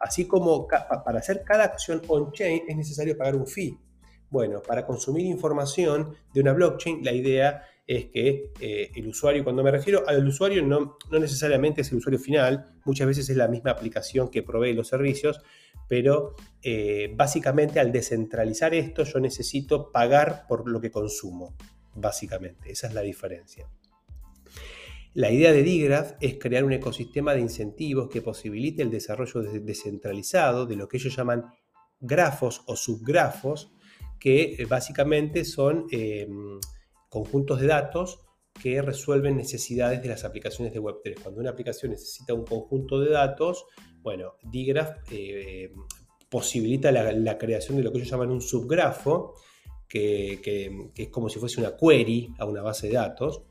Así 0.00 0.26
como 0.26 0.66
para 0.66 1.20
hacer 1.20 1.44
cada 1.44 1.64
acción 1.64 2.02
on-chain 2.08 2.64
es 2.66 2.76
necesario 2.76 3.16
pagar 3.16 3.36
un 3.36 3.46
fee. 3.46 3.78
Bueno, 4.28 4.60
para 4.60 4.84
consumir 4.84 5.26
información 5.26 6.14
de 6.34 6.40
una 6.40 6.52
blockchain, 6.52 7.04
la 7.04 7.12
idea 7.12 7.62
es 7.86 8.06
que 8.06 8.52
eh, 8.60 8.90
el 8.94 9.06
usuario, 9.08 9.44
cuando 9.44 9.62
me 9.62 9.70
refiero 9.70 10.02
al 10.08 10.26
usuario, 10.26 10.62
no, 10.62 10.96
necesariamente 11.10 11.82
es 11.82 11.92
el 11.92 11.98
usuario 11.98 12.18
final, 12.18 12.74
muchas 12.84 13.06
veces 13.06 13.28
es 13.30 13.36
la 13.36 13.48
misma 13.48 13.70
aplicación 13.72 14.30
que 14.30 14.42
provee 14.42 14.74
los 14.74 14.88
servicios, 14.88 15.40
pero 15.88 16.34
eh, 16.62 17.12
básicamente 17.16 17.78
al 17.78 17.92
descentralizar 17.92 18.74
esto 18.74 19.04
yo 19.04 19.20
necesito 19.20 19.92
pagar 19.92 20.46
por 20.48 20.68
lo 20.68 20.80
que 20.80 20.90
consumo, 20.90 21.56
básicamente, 21.94 22.70
esa 22.72 22.86
es 22.86 22.94
la 22.94 23.02
diferencia. 23.02 23.68
La 25.14 25.32
idea 25.32 25.52
de 25.52 25.64
Digraph 25.64 26.12
es 26.20 26.38
crear 26.38 26.64
un 26.64 26.72
ecosistema 26.72 27.34
de 27.34 27.40
incentivos 27.40 28.08
que 28.08 28.22
posibilite 28.22 28.82
el 28.82 28.90
desarrollo 28.90 29.42
descentralizado 29.42 30.66
de 30.66 30.76
lo 30.76 30.86
que 30.86 30.98
ellos 30.98 31.16
llaman 31.16 31.46
grafos 31.98 32.62
o 32.66 32.76
subgrafos, 32.76 33.72
que 34.20 34.54
eh, 34.54 34.66
básicamente 34.66 35.44
son 35.44 35.86
em, 35.90 36.60
conjuntos 37.08 37.60
de 37.60 37.66
datos 37.66 38.20
que 38.62 38.80
resuelven 38.82 39.36
necesidades 39.36 40.02
de 40.02 40.08
las 40.08 40.24
aplicaciones 40.24 40.72
de 40.72 40.80
Web3. 40.80 41.22
Cuando 41.22 41.40
una 41.40 41.50
aplicación 41.50 41.90
necesita 41.90 42.34
un 42.34 42.44
conjunto 42.44 43.00
de 43.00 43.10
datos, 43.10 43.66
bueno, 44.02 44.34
Digraph 44.42 44.98
eh, 45.10 45.72
posibilita 46.28 46.92
la, 46.92 47.36
creación 47.38 47.76
de 47.76 47.82
lo 47.82 47.90
que 47.90 47.98
ellos 47.98 48.10
llaman 48.10 48.30
un 48.30 48.40
subgrafo, 48.40 49.34
que, 49.88 50.90
es 50.94 51.08
como 51.08 51.28
si 51.28 51.40
fuese 51.40 51.60
una 51.60 51.76
query 51.76 52.32
a 52.38 52.44
una 52.44 52.62
base 52.62 52.86
de 52.86 52.94
datos. 52.94 53.42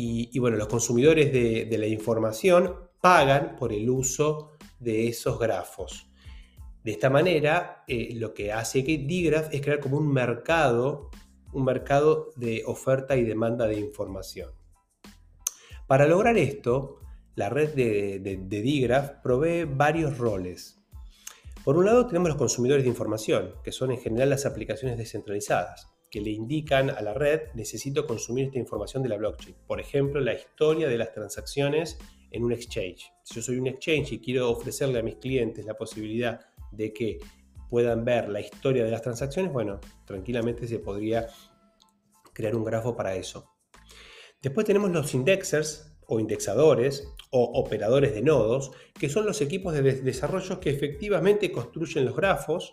Y, 0.00 0.38
bueno, 0.38 0.56
los 0.56 0.68
consumidores 0.68 1.32
de, 1.32 1.76
la 1.76 1.88
información 1.88 2.88
pagan 3.00 3.56
por 3.56 3.72
el 3.72 3.90
uso 3.90 4.52
de 4.78 5.08
esos 5.08 5.40
grafos. 5.40 6.08
De 6.84 6.92
esta 6.92 7.10
manera, 7.10 7.82
eh, 7.88 8.14
lo 8.14 8.32
que 8.32 8.52
hace 8.52 8.84
que 8.84 8.98
Digraph 8.98 9.52
es 9.52 9.60
crear 9.60 9.80
como 9.80 9.96
un 9.96 10.12
mercado, 10.12 11.10
un 11.52 11.64
mercado 11.64 12.30
de 12.36 12.62
oferta 12.64 13.16
y 13.16 13.24
demanda 13.24 13.66
de 13.66 13.80
información. 13.80 14.52
Para 15.88 16.06
lograr 16.06 16.38
esto, 16.38 17.00
la 17.34 17.48
red 17.48 17.74
de, 17.74 18.20
de, 18.20 18.62
Digraph 18.62 19.20
provee 19.20 19.64
varios 19.64 20.16
roles. 20.16 20.78
Por 21.64 21.76
un 21.76 21.86
lado 21.86 22.06
tenemos 22.06 22.28
los 22.28 22.38
consumidores 22.38 22.84
de 22.84 22.90
información, 22.90 23.54
que 23.64 23.72
son 23.72 23.90
en 23.90 23.98
general 23.98 24.30
las 24.30 24.46
aplicaciones 24.46 24.96
descentralizadas, 24.96 25.88
que 26.10 26.20
le 26.20 26.30
indican 26.30 26.90
a 26.90 27.00
la 27.02 27.14
red 27.14 27.52
necesito 27.54 28.06
consumir 28.06 28.46
esta 28.46 28.58
información 28.58 29.02
de 29.02 29.10
la 29.10 29.16
blockchain. 29.16 29.56
Por 29.66 29.80
ejemplo, 29.80 30.20
la 30.20 30.34
historia 30.34 30.88
de 30.88 30.98
las 30.98 31.12
transacciones 31.12 31.98
en 32.30 32.44
un 32.44 32.52
exchange. 32.52 33.12
Si 33.22 33.34
yo 33.34 33.42
soy 33.42 33.58
un 33.58 33.66
exchange 33.66 34.12
y 34.12 34.20
quiero 34.20 34.50
ofrecerle 34.50 34.98
a 34.98 35.02
mis 35.02 35.16
clientes 35.16 35.64
la 35.64 35.74
posibilidad 35.74 36.40
de 36.72 36.92
que 36.92 37.18
puedan 37.70 38.04
ver 38.04 38.28
la 38.28 38.40
historia 38.40 38.84
de 38.84 38.90
las 38.90 39.02
transacciones, 39.02 39.52
bueno, 39.52 39.80
tranquilamente 40.06 40.66
se 40.66 40.78
podría 40.78 41.26
crear 42.32 42.54
un 42.54 42.64
grafo 42.64 42.96
para 42.96 43.14
eso. 43.14 43.54
Después 44.40 44.66
tenemos 44.66 44.90
los 44.90 45.14
indexers, 45.14 45.88
o 46.08 46.18
indexadores 46.18 47.14
o 47.30 47.44
operadores 47.60 48.14
de 48.14 48.22
nodos, 48.22 48.72
que 48.98 49.10
son 49.10 49.26
los 49.26 49.42
equipos 49.42 49.74
de 49.74 49.82
desarrollo 49.82 50.58
que 50.58 50.70
efectivamente 50.70 51.52
construyen 51.52 52.06
los 52.06 52.16
grafos, 52.16 52.72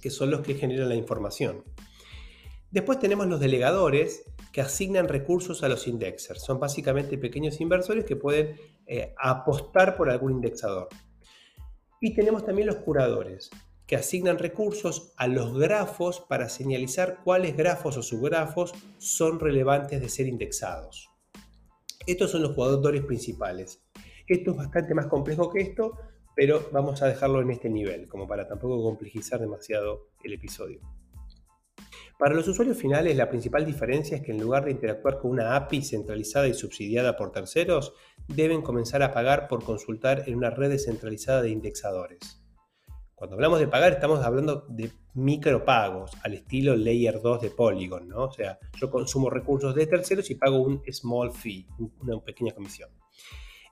que 0.00 0.10
son 0.10 0.30
los 0.30 0.42
que 0.42 0.54
generan 0.54 0.88
la 0.88 0.94
información. 0.94 1.64
Después 2.70 2.98
tenemos 2.98 3.26
los 3.26 3.40
delegadores 3.40 4.24
que 4.52 4.60
asignan 4.60 5.08
recursos 5.08 5.62
a 5.62 5.68
los 5.68 5.88
indexers. 5.88 6.42
Son 6.42 6.60
básicamente 6.60 7.16
pequeños 7.16 7.60
inversores 7.60 8.04
que 8.04 8.16
pueden 8.16 8.56
eh, 8.86 9.14
apostar 9.18 9.96
por 9.96 10.10
algún 10.10 10.32
indexador. 10.32 10.88
Y 12.00 12.14
tenemos 12.14 12.44
también 12.44 12.68
los 12.68 12.76
curadores, 12.76 13.50
que 13.86 13.96
asignan 13.96 14.38
recursos 14.38 15.14
a 15.16 15.26
los 15.26 15.58
grafos 15.58 16.20
para 16.20 16.50
señalizar 16.50 17.20
cuáles 17.24 17.56
grafos 17.56 17.96
o 17.96 18.02
subgrafos 18.02 18.74
son 18.98 19.40
relevantes 19.40 20.00
de 20.02 20.10
ser 20.10 20.26
indexados. 20.26 21.08
Estos 22.06 22.30
son 22.30 22.42
los 22.42 22.54
jugadores 22.54 23.02
principales. 23.02 23.82
Esto 24.26 24.50
es 24.50 24.56
bastante 24.58 24.94
más 24.94 25.06
complejo 25.06 25.50
que 25.50 25.62
esto, 25.62 25.94
pero 26.36 26.68
vamos 26.70 27.00
a 27.00 27.06
dejarlo 27.06 27.40
en 27.40 27.50
este 27.50 27.70
nivel, 27.70 28.08
como 28.08 28.28
para 28.28 28.46
tampoco 28.46 28.82
complejizar 28.82 29.40
demasiado 29.40 30.08
el 30.22 30.34
episodio. 30.34 30.80
Para 32.18 32.34
los 32.34 32.48
usuarios 32.48 32.76
finales, 32.76 33.16
la 33.16 33.28
principal 33.28 33.64
diferencia 33.64 34.16
es 34.16 34.24
que 34.24 34.32
en 34.32 34.40
lugar 34.40 34.64
de 34.64 34.72
interactuar 34.72 35.20
con 35.20 35.30
una 35.30 35.54
API 35.54 35.82
centralizada 35.82 36.48
y 36.48 36.54
subsidiada 36.54 37.16
por 37.16 37.30
terceros, 37.30 37.92
deben 38.26 38.60
comenzar 38.60 39.04
a 39.04 39.12
pagar 39.12 39.46
por 39.46 39.62
consultar 39.62 40.24
en 40.26 40.34
una 40.34 40.50
red 40.50 40.70
descentralizada 40.70 41.42
de 41.42 41.50
indexadores. 41.50 42.42
Cuando 43.14 43.34
hablamos 43.34 43.60
de 43.60 43.68
pagar, 43.68 43.92
estamos 43.92 44.24
hablando 44.24 44.66
de 44.68 44.90
micropagos, 45.14 46.10
al 46.24 46.34
estilo 46.34 46.74
Layer 46.74 47.20
2 47.22 47.40
de 47.40 47.50
Polygon, 47.50 48.08
¿no? 48.08 48.24
O 48.24 48.32
sea, 48.32 48.58
yo 48.80 48.90
consumo 48.90 49.30
recursos 49.30 49.72
de 49.76 49.86
terceros 49.86 50.28
y 50.30 50.34
pago 50.34 50.60
un 50.60 50.82
small 50.90 51.30
fee, 51.30 51.68
una 52.00 52.20
pequeña 52.20 52.52
comisión. 52.52 52.90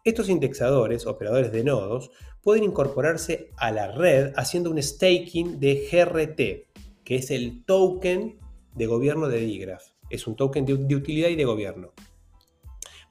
Estos 0.04 0.28
indexadores, 0.28 1.04
operadores 1.04 1.50
de 1.50 1.64
nodos, 1.64 2.12
pueden 2.42 2.62
incorporarse 2.62 3.50
a 3.56 3.72
la 3.72 3.90
red 3.90 4.32
haciendo 4.36 4.70
un 4.70 4.80
staking 4.80 5.58
de 5.58 5.88
GRT, 5.90 6.75
que 7.06 7.14
es 7.14 7.30
el 7.30 7.64
token 7.64 8.40
de 8.74 8.86
gobierno 8.86 9.28
de 9.28 9.38
Digraph. 9.38 9.84
Es 10.10 10.26
un 10.26 10.34
token 10.34 10.66
de, 10.66 10.74
utilidad 10.74 11.28
y 11.28 11.36
de 11.36 11.44
gobierno. 11.44 11.92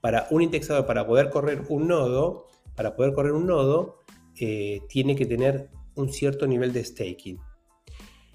Para 0.02 0.28
un 0.32 0.42
indexador, 0.42 0.86
para 0.86 1.08
poder 1.08 1.30
correr 1.30 1.64
un 1.70 1.88
nodo, 1.88 2.48
para 2.76 2.98
poder 2.98 3.14
correr 3.14 3.32
un 3.32 3.48
nodo, 3.48 4.02
eh, 4.38 4.82
tiene 4.90 5.16
que 5.16 5.26
tener 5.26 5.70
un 5.96 6.12
cierto 6.12 6.46
nivel 6.46 6.74
de 6.74 6.84
staking. 6.84 7.40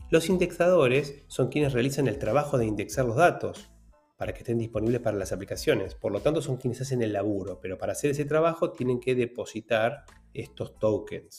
Los 0.09 0.31
indexadores 0.31 1.25
son 1.29 1.51
quienes 1.51 1.75
realizan 1.75 2.09
el 2.09 2.19
trabajo 2.19 2.57
de 2.57 2.65
indexar 2.65 3.05
los 3.05 3.17
datos 3.17 3.71
para 4.17 4.33
que 4.33 4.39
estén 4.39 4.57
disponibles 4.57 5.03
para 5.03 5.19
las 5.19 5.31
aplicaciones. 5.31 5.95
Por 5.95 6.11
lo 6.11 6.21
tanto, 6.21 6.41
son 6.41 6.57
quienes 6.57 6.81
hacen 6.81 7.03
el 7.03 7.13
laburo, 7.13 7.61
pero 7.61 7.77
para 7.77 7.93
hacer 7.93 8.13
ese 8.13 8.25
trabajo 8.25 8.73
tienen 8.73 8.99
que 8.99 9.15
depositar 9.15 10.05
estos 10.33 10.79
tokens. 10.79 11.37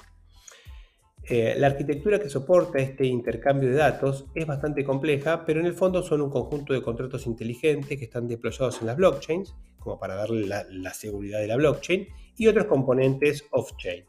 Eh, 1.24 1.56
la 1.58 1.68
arquitectura 1.68 2.20
que 2.20 2.30
soporta 2.30 2.80
este 2.80 3.06
intercambio 3.06 3.70
de 3.70 3.76
datos 3.76 4.26
es 4.34 4.46
bastante 4.46 4.84
compleja, 4.84 5.46
pero 5.46 5.60
en 5.60 5.68
el 5.68 5.74
fondo 5.74 6.02
son 6.02 6.22
un 6.22 6.30
conjunto 6.30 6.74
de 6.74 6.82
contratos 6.82 7.28
inteligentes 7.28 7.98
que 7.98 8.06
están 8.06 8.28
deployados 8.28 8.82
en 8.82 8.88
las 8.88 8.98
blockchains, 8.98 9.56
como 9.80 10.00
para 10.00 10.16
darle 10.16 10.48
la 10.48 10.94
seguridad 10.94 11.40
de 11.40 11.48
la 11.48 11.58
blockchain, 11.58 12.08
y 12.38 12.48
otros 12.48 12.66
componentes 12.66 13.46
off-chain. 13.52 14.06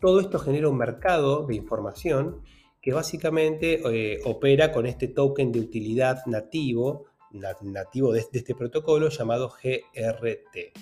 Todo 0.00 0.20
esto 0.20 0.38
genera 0.38 0.68
un 0.68 0.76
mercado 0.76 1.46
de 1.46 1.56
información 1.56 2.42
que 2.80 2.92
básicamente 2.92 3.80
eh, 3.84 4.20
opera 4.24 4.72
con 4.72 4.86
este 4.86 5.08
token 5.08 5.50
de 5.50 5.60
utilidad 5.60 6.24
nativo, 6.26 7.06
nativo 7.32 8.12
de, 8.12 8.20
este 8.20 8.54
protocolo 8.54 9.08
llamado 9.08 9.50
GRT. 9.50 10.72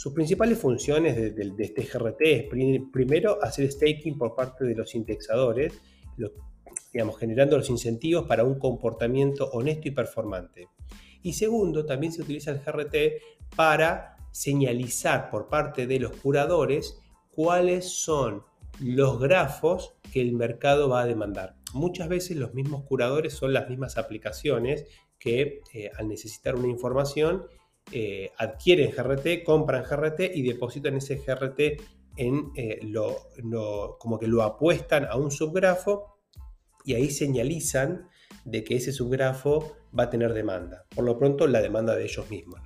Sus 0.00 0.14
principales 0.14 0.58
funciones 0.58 1.14
de, 1.14 1.52
este 1.58 1.82
GRT 1.82 2.20
es 2.22 2.44
primero 2.90 3.36
hacer 3.42 3.70
staking 3.70 4.16
por 4.16 4.34
parte 4.34 4.64
de 4.64 4.74
los 4.74 4.94
indexadores, 4.94 5.78
digamos, 6.90 7.18
generando 7.18 7.58
los 7.58 7.68
incentivos 7.68 8.26
para 8.26 8.42
un 8.42 8.58
comportamiento 8.58 9.50
honesto 9.50 9.88
y 9.88 9.90
performante. 9.90 10.68
Y 11.22 11.34
segundo, 11.34 11.84
también 11.84 12.14
se 12.14 12.22
utiliza 12.22 12.50
el 12.50 12.60
GRT 12.60 12.96
para 13.54 14.16
señalizar 14.30 15.28
por 15.28 15.50
parte 15.50 15.86
de 15.86 16.00
los 16.00 16.12
curadores 16.12 16.98
cuáles 17.30 17.84
son 17.84 18.42
los 18.78 19.20
grafos 19.20 19.96
que 20.10 20.22
el 20.22 20.32
mercado 20.32 20.88
va 20.88 21.02
a 21.02 21.06
demandar. 21.06 21.56
Muchas 21.74 22.08
veces 22.08 22.38
los 22.38 22.54
mismos 22.54 22.84
curadores 22.84 23.34
son 23.34 23.52
las 23.52 23.68
mismas 23.68 23.98
aplicaciones 23.98 24.86
que 25.18 25.60
eh, 25.74 25.90
al 25.98 26.08
necesitar 26.08 26.56
una 26.56 26.68
información 26.68 27.44
eh, 27.92 28.30
adquieren 28.38 28.92
GRT, 28.92 29.42
compran 29.44 29.82
GRT 29.82 30.20
y 30.34 30.42
depositan 30.42 30.96
ese 30.96 31.16
GRT 31.16 31.60
en 32.16 32.50
eh, 32.54 32.78
lo, 32.82 33.28
como 33.98 34.18
que 34.18 34.28
lo 34.28 34.42
apuestan 34.42 35.06
a 35.06 35.16
un 35.16 35.30
subgrafo 35.30 36.18
y 36.84 36.94
ahí 36.94 37.10
señalizan 37.10 38.08
de 38.44 38.62
que 38.62 38.76
ese 38.76 38.92
subgrafo 38.92 39.76
va 39.98 40.04
a 40.04 40.10
tener 40.10 40.34
demanda. 40.34 40.86
Por 40.94 41.04
lo 41.04 41.18
pronto 41.18 41.46
la 41.46 41.60
demanda 41.60 41.96
de 41.96 42.04
ellos 42.04 42.30
mismos. 42.30 42.60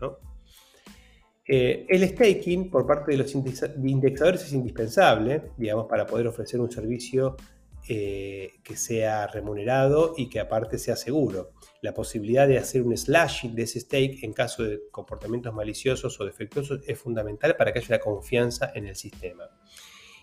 Eh, 1.46 1.86
el 1.88 2.08
staking 2.08 2.70
por 2.70 2.86
parte 2.86 3.12
de 3.12 3.18
los 3.18 3.34
indexadores 3.34 4.44
es 4.44 4.52
indispensable, 4.52 5.52
digamos, 5.56 5.86
para 5.86 6.06
poder 6.06 6.26
ofrecer 6.26 6.60
un 6.60 6.70
servicio 6.70 7.36
que 7.86 8.76
sea 8.76 9.26
remunerado 9.26 10.14
y 10.16 10.30
que 10.30 10.40
aparte 10.40 10.78
sea 10.78 10.96
seguro. 10.96 11.52
La 11.84 11.92
posibilidad 11.92 12.48
de 12.48 12.56
hacer 12.56 12.80
un 12.80 12.96
slashing 12.96 13.54
de 13.54 13.64
ese 13.64 13.78
stake 13.78 14.24
en 14.24 14.32
caso 14.32 14.62
de 14.62 14.88
comportamientos 14.90 15.52
maliciosos 15.52 16.18
o 16.18 16.24
defectuosos 16.24 16.80
es 16.86 16.98
fundamental 16.98 17.56
para 17.56 17.74
que 17.74 17.80
haya 17.80 17.88
una 17.88 17.98
confianza 17.98 18.72
en 18.74 18.86
el 18.86 18.96
sistema. 18.96 19.50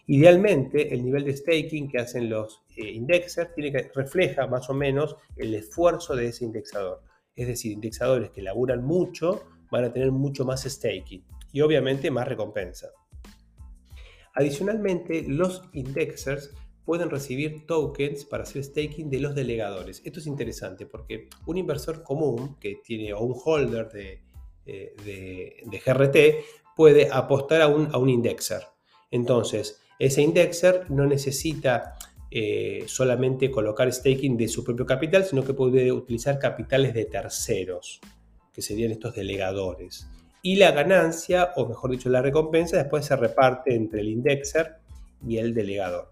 Idealmente, 0.08 0.92
el 0.92 1.06
nivel 1.06 1.24
de 1.24 1.38
staking 1.38 1.88
que 1.88 2.00
hacen 2.00 2.32
los 2.32 2.64
eh, 2.76 2.90
indexers 2.90 3.52
refleja 3.94 4.48
más 4.48 4.72
o 4.72 4.74
menos 4.74 5.16
el 5.38 5.54
esfuerzo 5.54 6.16
de 6.16 6.30
ese 6.30 6.46
indexador. 6.46 7.04
Es 7.36 7.46
decir, 7.46 7.74
indexadores 7.74 8.32
que 8.32 8.42
laburan 8.42 8.84
mucho 8.84 9.44
van 9.70 9.84
a 9.84 9.94
tener 9.94 10.12
mucho 10.12 10.44
más 10.44 10.64
staking 10.64 11.24
y 11.52 11.62
obviamente 11.62 12.10
más 12.10 12.28
recompensa. 12.28 12.88
Adicionalmente, 14.34 15.26
los 15.28 15.70
indexers 15.74 16.56
pueden 16.86 17.10
recibir 17.10 17.66
tokens 17.66 18.26
para 18.26 18.44
hacer 18.44 18.64
staking 18.64 19.10
de 19.10 19.20
los 19.20 19.36
delegadores. 19.36 20.02
Esto 20.06 20.20
es 20.20 20.28
interesante 20.28 20.86
porque 20.86 21.28
un 21.46 21.58
inversor 21.58 22.04
común 22.04 22.58
que 22.60 22.80
tiene 22.84 23.14
o 23.14 23.22
un 23.22 23.36
holder 23.44 23.90
de, 23.90 24.22
eh, 24.66 25.64
GRT 25.66 26.46
puede 26.76 27.10
apostar 27.12 27.62
a 27.62 27.68
un, 27.68 27.90
a 27.94 27.98
un 27.98 28.10
indexer. 28.10 28.64
Entonces, 29.10 29.82
ese 30.00 30.22
indexer 30.22 30.90
no 30.90 31.06
necesita 31.06 31.96
eh, 32.34 32.86
solamente 32.88 33.52
colocar 33.52 33.92
staking 33.92 34.38
de 34.38 34.48
su 34.48 34.64
propio 34.64 34.86
capital, 34.86 35.26
sino 35.26 35.44
que 35.44 35.54
puede 35.54 35.92
utilizar 35.92 36.40
capitales 36.40 36.94
de 36.94 37.04
terceros, 37.04 38.00
que 38.54 38.62
serían 38.62 38.92
estos 38.92 39.14
delegadores. 39.14 40.08
Y 40.42 40.56
la 40.56 40.72
ganancia, 40.72 41.52
o 41.58 41.68
mejor 41.68 41.92
dicho, 41.92 42.10
la 42.10 42.22
recompensa, 42.22 42.78
después 42.78 43.06
se 43.06 43.18
reparte 43.18 43.76
entre 43.76 44.00
el 44.00 44.08
indexer 44.10 44.78
y 45.28 45.38
el 45.38 45.54
delegador. 45.54 46.11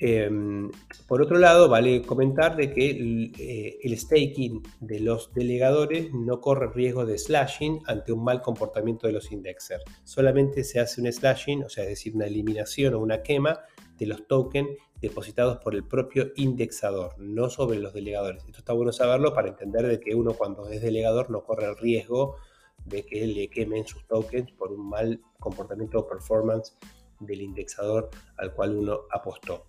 Em, 0.00 0.70
por 1.08 1.20
otro 1.22 1.38
lado, 1.38 1.68
vale 1.68 2.02
comentar 2.02 2.54
de 2.54 2.72
que 2.72 2.90
eh, 3.36 3.78
el, 3.82 3.98
staking 3.98 4.62
de 4.78 5.00
los 5.00 5.34
delegadores 5.34 6.12
no 6.12 6.40
corre 6.40 6.68
riesgo 6.68 7.04
de 7.04 7.18
slashing 7.18 7.80
ante 7.84 8.12
un 8.12 8.22
mal 8.22 8.40
comportamiento 8.40 9.08
de 9.08 9.12
los 9.12 9.32
indexers. 9.32 9.82
Solamente 10.04 10.62
se 10.62 10.78
hace 10.78 11.00
un 11.00 11.12
slashing, 11.12 11.64
o 11.64 11.68
sea, 11.68 11.82
es 11.82 11.90
decir, 11.90 12.14
una 12.14 12.26
eliminación 12.26 12.94
o 12.94 13.00
una 13.00 13.22
quema 13.22 13.60
de 13.98 14.06
los 14.06 14.28
tokens 14.28 14.68
depositados 15.00 15.58
por 15.58 15.74
el 15.74 15.82
propio 15.84 16.30
indexador, 16.36 17.18
no 17.18 17.50
sobre 17.50 17.80
los 17.80 17.92
delegadores. 17.92 18.44
Esto 18.44 18.58
está 18.58 18.72
bueno 18.74 18.92
saberlo 18.92 19.34
para 19.34 19.48
entender 19.48 19.86
de 19.88 19.98
que 19.98 20.14
uno 20.14 20.34
cuando 20.34 20.68
es 20.68 20.80
delegador 20.80 21.28
no 21.30 21.42
corre 21.42 21.66
el 21.66 21.76
riesgo 21.76 22.36
de 22.84 23.04
que 23.04 23.26
le 23.26 23.48
quemen 23.48 23.86
sus 23.86 24.06
tokens 24.06 24.52
por 24.52 24.72
un 24.72 24.88
mal 24.88 25.20
comportamiento 25.40 25.98
o 25.98 26.06
performance 26.06 26.76
del 27.18 27.42
indexador 27.42 28.10
al 28.36 28.54
cual 28.54 28.76
uno 28.76 29.00
apostó. 29.10 29.66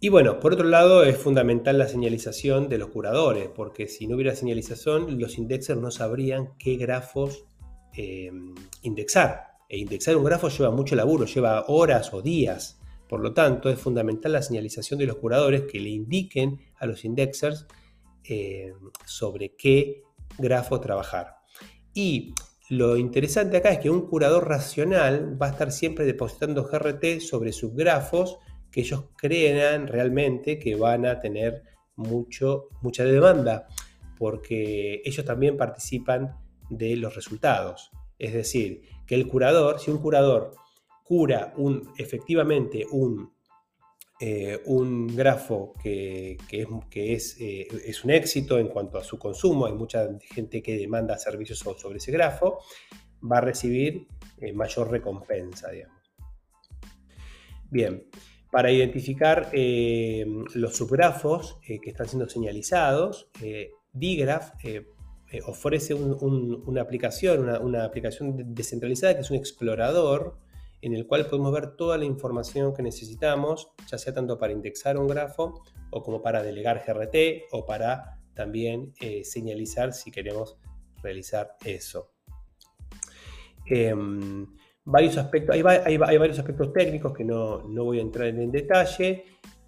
Y 0.00 0.10
bueno, 0.10 0.38
por 0.38 0.52
otro 0.52 0.68
lado 0.68 1.02
es 1.02 1.16
fundamental 1.16 1.76
la 1.76 1.88
señalización 1.88 2.68
de 2.68 2.78
los 2.78 2.90
curadores, 2.90 3.48
porque 3.48 3.88
si 3.88 4.06
no 4.06 4.14
hubiera 4.14 4.36
señalización, 4.36 5.18
los 5.18 5.38
indexers 5.38 5.80
no 5.80 5.90
sabrían 5.90 6.50
qué 6.56 6.76
grafos 6.76 7.44
eh, 7.96 8.30
indexar. 8.82 9.48
E 9.68 9.76
indexar 9.76 10.16
un 10.16 10.24
grafo 10.24 10.48
lleva 10.48 10.70
mucho 10.70 10.94
laburo, 10.94 11.26
lleva 11.26 11.64
horas 11.66 12.14
o 12.14 12.22
días. 12.22 12.80
Por 13.08 13.20
lo 13.20 13.34
tanto, 13.34 13.70
es 13.70 13.80
fundamental 13.80 14.32
la 14.32 14.42
señalización 14.42 15.00
de 15.00 15.06
los 15.06 15.16
curadores 15.16 15.62
que 15.62 15.80
le 15.80 15.90
indiquen 15.90 16.60
a 16.78 16.86
los 16.86 17.04
indexers 17.04 17.66
eh, 18.22 18.72
sobre 19.04 19.56
qué 19.56 20.04
grafo 20.38 20.78
trabajar. 20.80 21.38
Y 21.92 22.34
lo 22.70 22.96
interesante 22.96 23.56
acá 23.56 23.70
es 23.70 23.78
que 23.80 23.90
un 23.90 24.06
curador 24.06 24.46
racional 24.46 25.40
va 25.40 25.46
a 25.46 25.50
estar 25.50 25.72
siempre 25.72 26.04
depositando 26.04 26.64
GRT 26.64 27.20
sobre 27.20 27.52
sus 27.52 27.74
grafos 27.74 28.38
que 28.70 28.80
ellos 28.80 29.04
crean 29.16 29.86
realmente 29.86 30.58
que 30.58 30.74
van 30.74 31.06
a 31.06 31.20
tener 31.20 31.62
mucho, 31.96 32.68
mucha 32.82 33.04
demanda, 33.04 33.66
porque 34.18 35.02
ellos 35.04 35.24
también 35.24 35.56
participan 35.56 36.36
de 36.70 36.96
los 36.96 37.14
resultados. 37.14 37.90
Es 38.18 38.32
decir, 38.32 38.82
que 39.06 39.14
el 39.14 39.26
curador, 39.28 39.80
si 39.80 39.90
un 39.90 39.98
curador 39.98 40.54
cura 41.04 41.54
un, 41.56 41.92
efectivamente 41.96 42.84
un, 42.90 43.32
eh, 44.20 44.60
un 44.66 45.06
grafo 45.16 45.74
que, 45.82 46.36
es, 46.92 47.36
eh, 47.40 47.68
es, 47.86 48.04
un 48.04 48.10
éxito 48.10 48.58
en 48.58 48.68
cuanto 48.68 48.98
a 48.98 49.04
su 49.04 49.18
consumo, 49.18 49.66
hay 49.66 49.72
mucha 49.72 50.08
gente 50.20 50.62
que 50.62 50.76
demanda 50.76 51.16
servicios 51.16 51.60
sobre 51.60 51.98
ese 51.98 52.12
grafo, 52.12 52.58
va 53.20 53.38
a 53.38 53.40
recibir 53.40 54.06
eh, 54.38 54.52
mayor 54.52 54.90
recompensa, 54.90 55.70
digamos. 55.70 55.96
Bien, 57.70 58.08
para 58.50 58.70
identificar 58.70 59.50
los 59.52 60.76
subgrafos 60.76 61.58
que 61.62 61.90
están 61.90 62.08
siendo 62.08 62.28
señalizados, 62.28 63.30
Digraph 63.92 64.52
ofrece 65.46 65.94
una 65.94 66.80
aplicación, 66.80 67.48
una, 67.62 67.84
aplicación 67.84 68.54
descentralizada 68.54 69.14
que 69.14 69.20
es 69.20 69.30
un 69.30 69.36
explorador 69.36 70.38
en 70.80 70.94
el 70.94 71.06
cual 71.06 71.26
podemos 71.26 71.52
ver 71.52 71.76
toda 71.76 71.98
la 71.98 72.04
información 72.04 72.74
que 72.74 72.82
necesitamos, 72.82 73.72
ya 73.90 73.98
sea 73.98 74.14
tanto 74.14 74.38
para 74.38 74.52
indexar 74.52 74.96
un 74.96 75.08
grafo 75.08 75.62
o 75.90 76.02
como 76.02 76.22
para 76.22 76.42
delegar 76.42 76.84
GRT 76.86 77.48
o 77.50 77.66
para 77.66 78.20
también 78.34 78.94
eh, 79.00 79.24
señalizar 79.24 79.92
si 79.92 80.10
queremos 80.10 80.56
realizar 81.02 81.56
eso. 81.64 82.12
Em, 83.66 84.46
varios 84.90 85.18
aspectos, 85.18 85.54
hay, 85.54 85.62
varios 85.98 86.38
aspectos 86.38 86.72
técnicos 86.72 87.12
que 87.12 87.22
no, 87.22 87.60
voy 87.62 87.98
a 87.98 88.02
entrar 88.02 88.28
en, 88.28 88.50
detalle, 88.50 89.24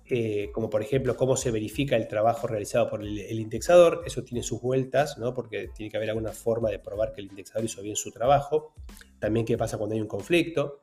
eh, 0.07 0.51
como 0.53 0.71
por 0.71 0.83
ejemplo 0.83 1.15
cómo 1.15 1.37
se 1.37 1.51
verifica 1.51 1.95
el 1.97 2.09
trabajo 2.09 2.47
realizado 2.47 2.89
por 2.89 3.03
el, 3.03 3.19
el, 3.19 3.39
indexador, 3.39 4.03
eso 4.07 4.25
tiene 4.25 4.43
sus 4.43 4.63
vueltas, 4.63 5.19
¿no? 5.19 5.35
porque 5.35 5.69
tiene 5.77 5.91
que 5.91 5.99
haber 5.99 6.09
alguna 6.09 6.33
forma 6.33 6.71
de 6.71 6.79
probar 6.79 7.13
que 7.13 7.21
el 7.21 7.29
indexador 7.29 7.67
hizo 7.67 7.83
bien 7.83 7.97
su 7.97 8.11
trabajo, 8.11 8.73
también 9.19 9.45
qué 9.45 9.59
pasa 9.59 9.77
cuando 9.77 9.95
hay 9.95 10.01
un 10.01 10.09
conflicto, 10.09 10.81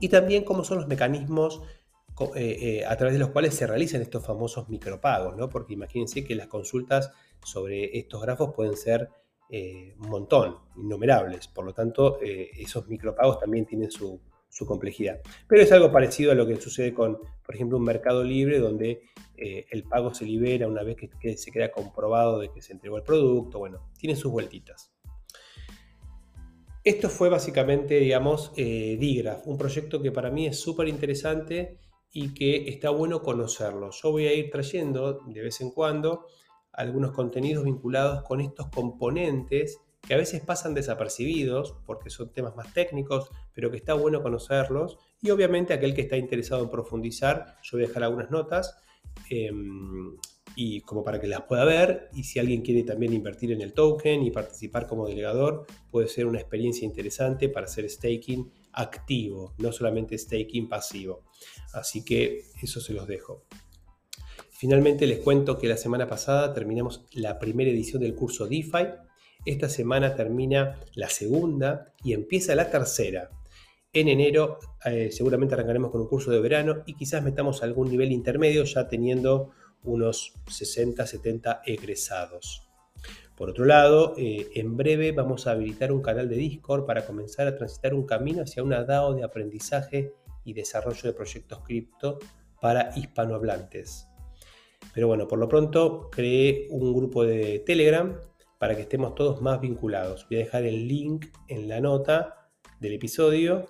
y 0.00 0.08
también 0.08 0.42
cómo 0.42 0.64
son 0.64 0.78
los 0.78 0.88
mecanismos 0.88 1.62
eh, 2.34 2.58
eh, 2.60 2.84
a 2.84 2.96
través 2.96 3.14
de 3.14 3.20
los 3.20 3.30
cuales 3.30 3.54
se 3.54 3.66
realizan 3.66 4.02
estos 4.02 4.26
famosos 4.26 4.68
micropagos, 4.68 5.36
¿no? 5.36 5.48
porque 5.48 5.72
imagínense 5.74 6.24
que 6.24 6.34
las 6.34 6.48
consultas 6.48 7.12
sobre 7.44 7.96
estos 7.96 8.20
grafos 8.20 8.52
pueden 8.54 8.76
ser 8.76 9.08
eh, 9.50 9.94
un 9.98 10.08
montón, 10.08 10.56
innumerables, 10.76 11.48
por 11.48 11.64
lo 11.64 11.72
tanto 11.72 12.18
esos 12.20 12.88
micropagos 12.88 13.40
también 13.40 13.66
tienen 13.66 13.90
su, 13.90 14.20
complejidad. 14.66 15.20
Pero 15.48 15.62
es 15.62 15.72
algo 15.72 15.90
parecido 15.90 16.32
a 16.32 16.34
lo 16.34 16.46
que 16.46 16.56
sucede 16.56 16.92
con, 16.92 17.18
por 17.44 17.54
ejemplo, 17.54 17.78
un 17.78 17.84
mercado 17.84 18.22
libre 18.22 18.58
donde 18.58 19.02
el 19.36 19.84
pago 19.84 20.12
se 20.12 20.26
libera 20.26 20.68
una 20.68 20.82
vez 20.82 20.96
que, 20.96 21.36
se 21.36 21.50
queda 21.50 21.70
comprobado 21.70 22.38
de 22.38 22.50
que 22.50 22.60
se 22.60 22.74
entregó 22.74 22.98
el 22.98 23.02
producto, 23.02 23.58
bueno, 23.58 23.90
tiene 23.98 24.16
sus 24.16 24.30
vueltitas. 24.30 24.92
Esto 26.82 27.10
fue 27.10 27.28
básicamente, 27.28 27.98
digamos, 27.98 28.52
eh, 28.56 28.96
Digraph, 28.98 29.46
un 29.46 29.58
proyecto 29.58 30.00
que 30.00 30.12
para 30.12 30.30
mí 30.30 30.46
es 30.46 30.58
súper 30.58 30.88
interesante 30.88 31.78
y 32.10 32.32
que 32.32 32.70
está 32.70 32.88
bueno 32.88 33.22
conocerlo. 33.22 33.90
Yo 33.90 34.10
voy 34.10 34.26
a 34.26 34.32
ir 34.32 34.50
trayendo 34.50 35.20
de 35.26 35.42
vez 35.42 35.60
en 35.60 35.72
cuando 35.72 36.26
algunos 36.72 37.12
contenidos 37.12 37.64
vinculados 37.64 38.22
con 38.22 38.40
estos 38.40 38.68
componentes 38.68 39.80
que 40.06 40.14
a 40.14 40.16
veces 40.16 40.40
pasan 40.40 40.74
desapercibidos 40.74 41.76
porque 41.84 42.10
son 42.10 42.32
temas 42.32 42.56
más 42.56 42.72
técnicos, 42.72 43.30
pero 43.52 43.70
que 43.70 43.76
está 43.76 43.94
bueno 43.94 44.22
conocerlos. 44.22 44.98
Y 45.20 45.30
obviamente 45.30 45.74
aquel 45.74 45.94
que 45.94 46.02
está 46.02 46.16
interesado 46.16 46.62
en 46.62 46.70
profundizar, 46.70 47.58
yo 47.62 47.76
voy 47.76 47.84
a 47.84 47.88
dejar 47.88 48.04
algunas 48.04 48.30
notas. 48.30 48.76
Em, 49.28 50.16
y 50.56 50.80
como 50.80 51.04
para 51.04 51.20
que 51.20 51.26
las 51.26 51.42
pueda 51.42 51.64
ver 51.64 52.08
y 52.12 52.24
si 52.24 52.38
alguien 52.38 52.62
quiere 52.62 52.82
también 52.82 53.12
invertir 53.12 53.52
en 53.52 53.60
el 53.60 53.72
token 53.72 54.22
y 54.22 54.30
participar 54.30 54.86
como 54.86 55.06
delegador, 55.06 55.66
puede 55.90 56.08
ser 56.08 56.26
una 56.26 56.40
experiencia 56.40 56.84
interesante 56.84 57.48
para 57.48 57.66
hacer 57.66 57.88
staking 57.88 58.50
activo, 58.72 59.54
no 59.58 59.72
solamente 59.72 60.18
staking 60.18 60.68
pasivo. 60.68 61.24
Así 61.72 62.04
que 62.04 62.44
eso 62.62 62.80
se 62.80 62.94
los 62.94 63.06
dejo. 63.06 63.44
Finalmente 64.60 65.06
les 65.06 65.20
cuento 65.20 65.56
que 65.56 65.68
la 65.68 65.78
semana 65.78 66.06
pasada 66.06 66.52
terminamos 66.52 67.06
la 67.14 67.38
primera 67.38 67.70
edición 67.70 68.02
del 68.02 68.14
curso 68.14 68.46
DeFi. 68.46 68.88
Esta 69.46 69.70
semana 69.70 70.14
termina 70.14 70.78
la 70.92 71.08
segunda 71.08 71.94
y 72.04 72.12
empieza 72.12 72.54
la 72.54 72.70
tercera. 72.70 73.30
En 73.94 74.08
enero 74.08 74.58
eh, 74.84 75.08
seguramente 75.12 75.54
arrancaremos 75.54 75.90
con 75.90 76.02
un 76.02 76.08
curso 76.08 76.30
de 76.30 76.40
verano 76.40 76.82
y 76.84 76.92
quizás 76.92 77.22
metamos 77.22 77.62
algún 77.62 77.88
nivel 77.88 78.12
intermedio 78.12 78.64
ya 78.64 78.86
teniendo 78.86 79.52
unos 79.82 80.34
60, 80.50 81.06
70 81.06 81.62
egresados. 81.64 82.68
Por 83.38 83.48
otro 83.48 83.64
lado, 83.64 84.12
eh, 84.18 84.50
en 84.56 84.76
breve 84.76 85.12
vamos 85.12 85.46
a 85.46 85.52
habilitar 85.52 85.90
un 85.90 86.02
canal 86.02 86.28
de 86.28 86.36
Discord 86.36 86.84
para 86.84 87.06
comenzar 87.06 87.46
a 87.46 87.56
transitar 87.56 87.94
un 87.94 88.04
camino 88.04 88.42
hacia 88.42 88.62
una 88.62 88.84
DAO 88.84 89.14
de 89.14 89.24
aprendizaje 89.24 90.12
y 90.44 90.52
desarrollo 90.52 91.00
de 91.04 91.14
proyectos 91.14 91.60
cripto 91.60 92.18
para 92.60 92.90
hispanohablantes. 92.94 94.09
Pero 94.94 95.06
bueno, 95.06 95.28
por 95.28 95.38
lo 95.38 95.48
pronto 95.48 96.10
creé 96.10 96.66
un 96.70 96.92
grupo 96.92 97.24
de 97.24 97.60
Telegram 97.60 98.18
para 98.58 98.76
que 98.76 98.82
estemos 98.82 99.14
todos 99.14 99.40
más 99.40 99.60
vinculados. 99.60 100.26
Voy 100.28 100.38
a 100.38 100.44
dejar 100.44 100.64
el 100.64 100.86
link 100.86 101.26
en 101.48 101.68
la 101.68 101.80
nota 101.80 102.50
del 102.80 102.94
episodio 102.94 103.66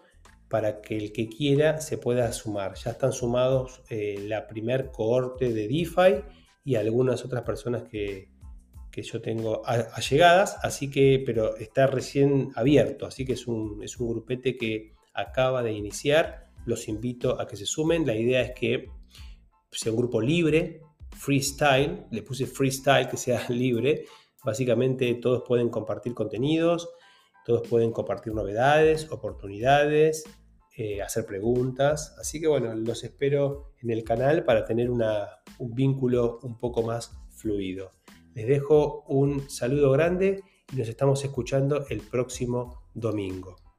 para 0.48 0.80
que 0.80 0.96
el 0.96 1.12
que 1.12 1.28
quiera 1.28 1.80
se 1.80 1.96
pueda 1.96 2.32
sumar. 2.32 2.74
Ya 2.74 2.90
están 2.90 3.12
sumados 3.12 3.82
eh, 3.88 4.24
la 4.26 4.48
primer 4.48 4.90
cohorte 4.90 5.52
de 5.52 5.68
DeFi 5.68 6.24
y 6.64 6.74
algunas 6.74 7.24
otras 7.24 7.42
personas 7.42 7.84
que, 7.84 8.28
yo 8.92 9.22
tengo 9.22 9.62
allegadas, 9.64 10.58
así 10.62 10.90
que, 10.90 11.22
pero 11.24 11.56
está 11.56 11.86
recién 11.86 12.50
abierto, 12.54 13.06
así 13.06 13.24
que 13.24 13.32
es 13.32 13.46
un, 13.46 13.82
es 13.82 13.98
un 13.98 14.10
grupete 14.10 14.58
que 14.58 14.92
acaba 15.14 15.62
de 15.62 15.72
iniciar. 15.72 16.50
Los 16.66 16.86
invito 16.88 17.40
a 17.40 17.46
que 17.46 17.56
se 17.56 17.64
sumen. 17.64 18.06
La 18.06 18.14
idea 18.14 18.42
es 18.42 18.50
que 18.50 18.90
sea 19.70 19.92
un 19.92 19.98
grupo 19.98 20.20
libre, 20.20 20.82
freestyle. 21.16 22.06
Le 22.10 22.22
puse 22.22 22.46
freestyle, 22.46 23.08
que 23.08 23.16
sea 23.16 23.46
libre. 23.48 24.04
Básicamente 24.44 25.14
todos 25.14 25.42
pueden 25.46 25.68
compartir 25.68 26.14
contenidos, 26.14 26.88
todos 27.44 27.68
pueden 27.68 27.92
compartir 27.92 28.32
novedades, 28.32 29.10
oportunidades, 29.10 30.24
eh, 30.76 31.02
hacer 31.02 31.26
preguntas. 31.26 32.16
Así 32.18 32.40
que 32.40 32.48
bueno, 32.48 32.74
los 32.74 33.04
espero 33.04 33.72
en 33.82 33.90
el 33.90 34.02
canal 34.02 34.44
para 34.44 34.64
tener 34.64 34.90
un 34.90 35.02
vínculo 35.74 36.38
un 36.42 36.58
poco 36.58 36.82
más 36.82 37.12
fluido. 37.30 37.92
Les 38.34 38.46
dejo 38.46 39.04
un 39.08 39.50
saludo 39.50 39.90
grande 39.90 40.42
y 40.72 40.76
nos 40.76 40.88
estamos 40.88 41.22
escuchando 41.24 41.84
el 41.88 42.00
próximo 42.00 42.88
domingo. 42.94 43.69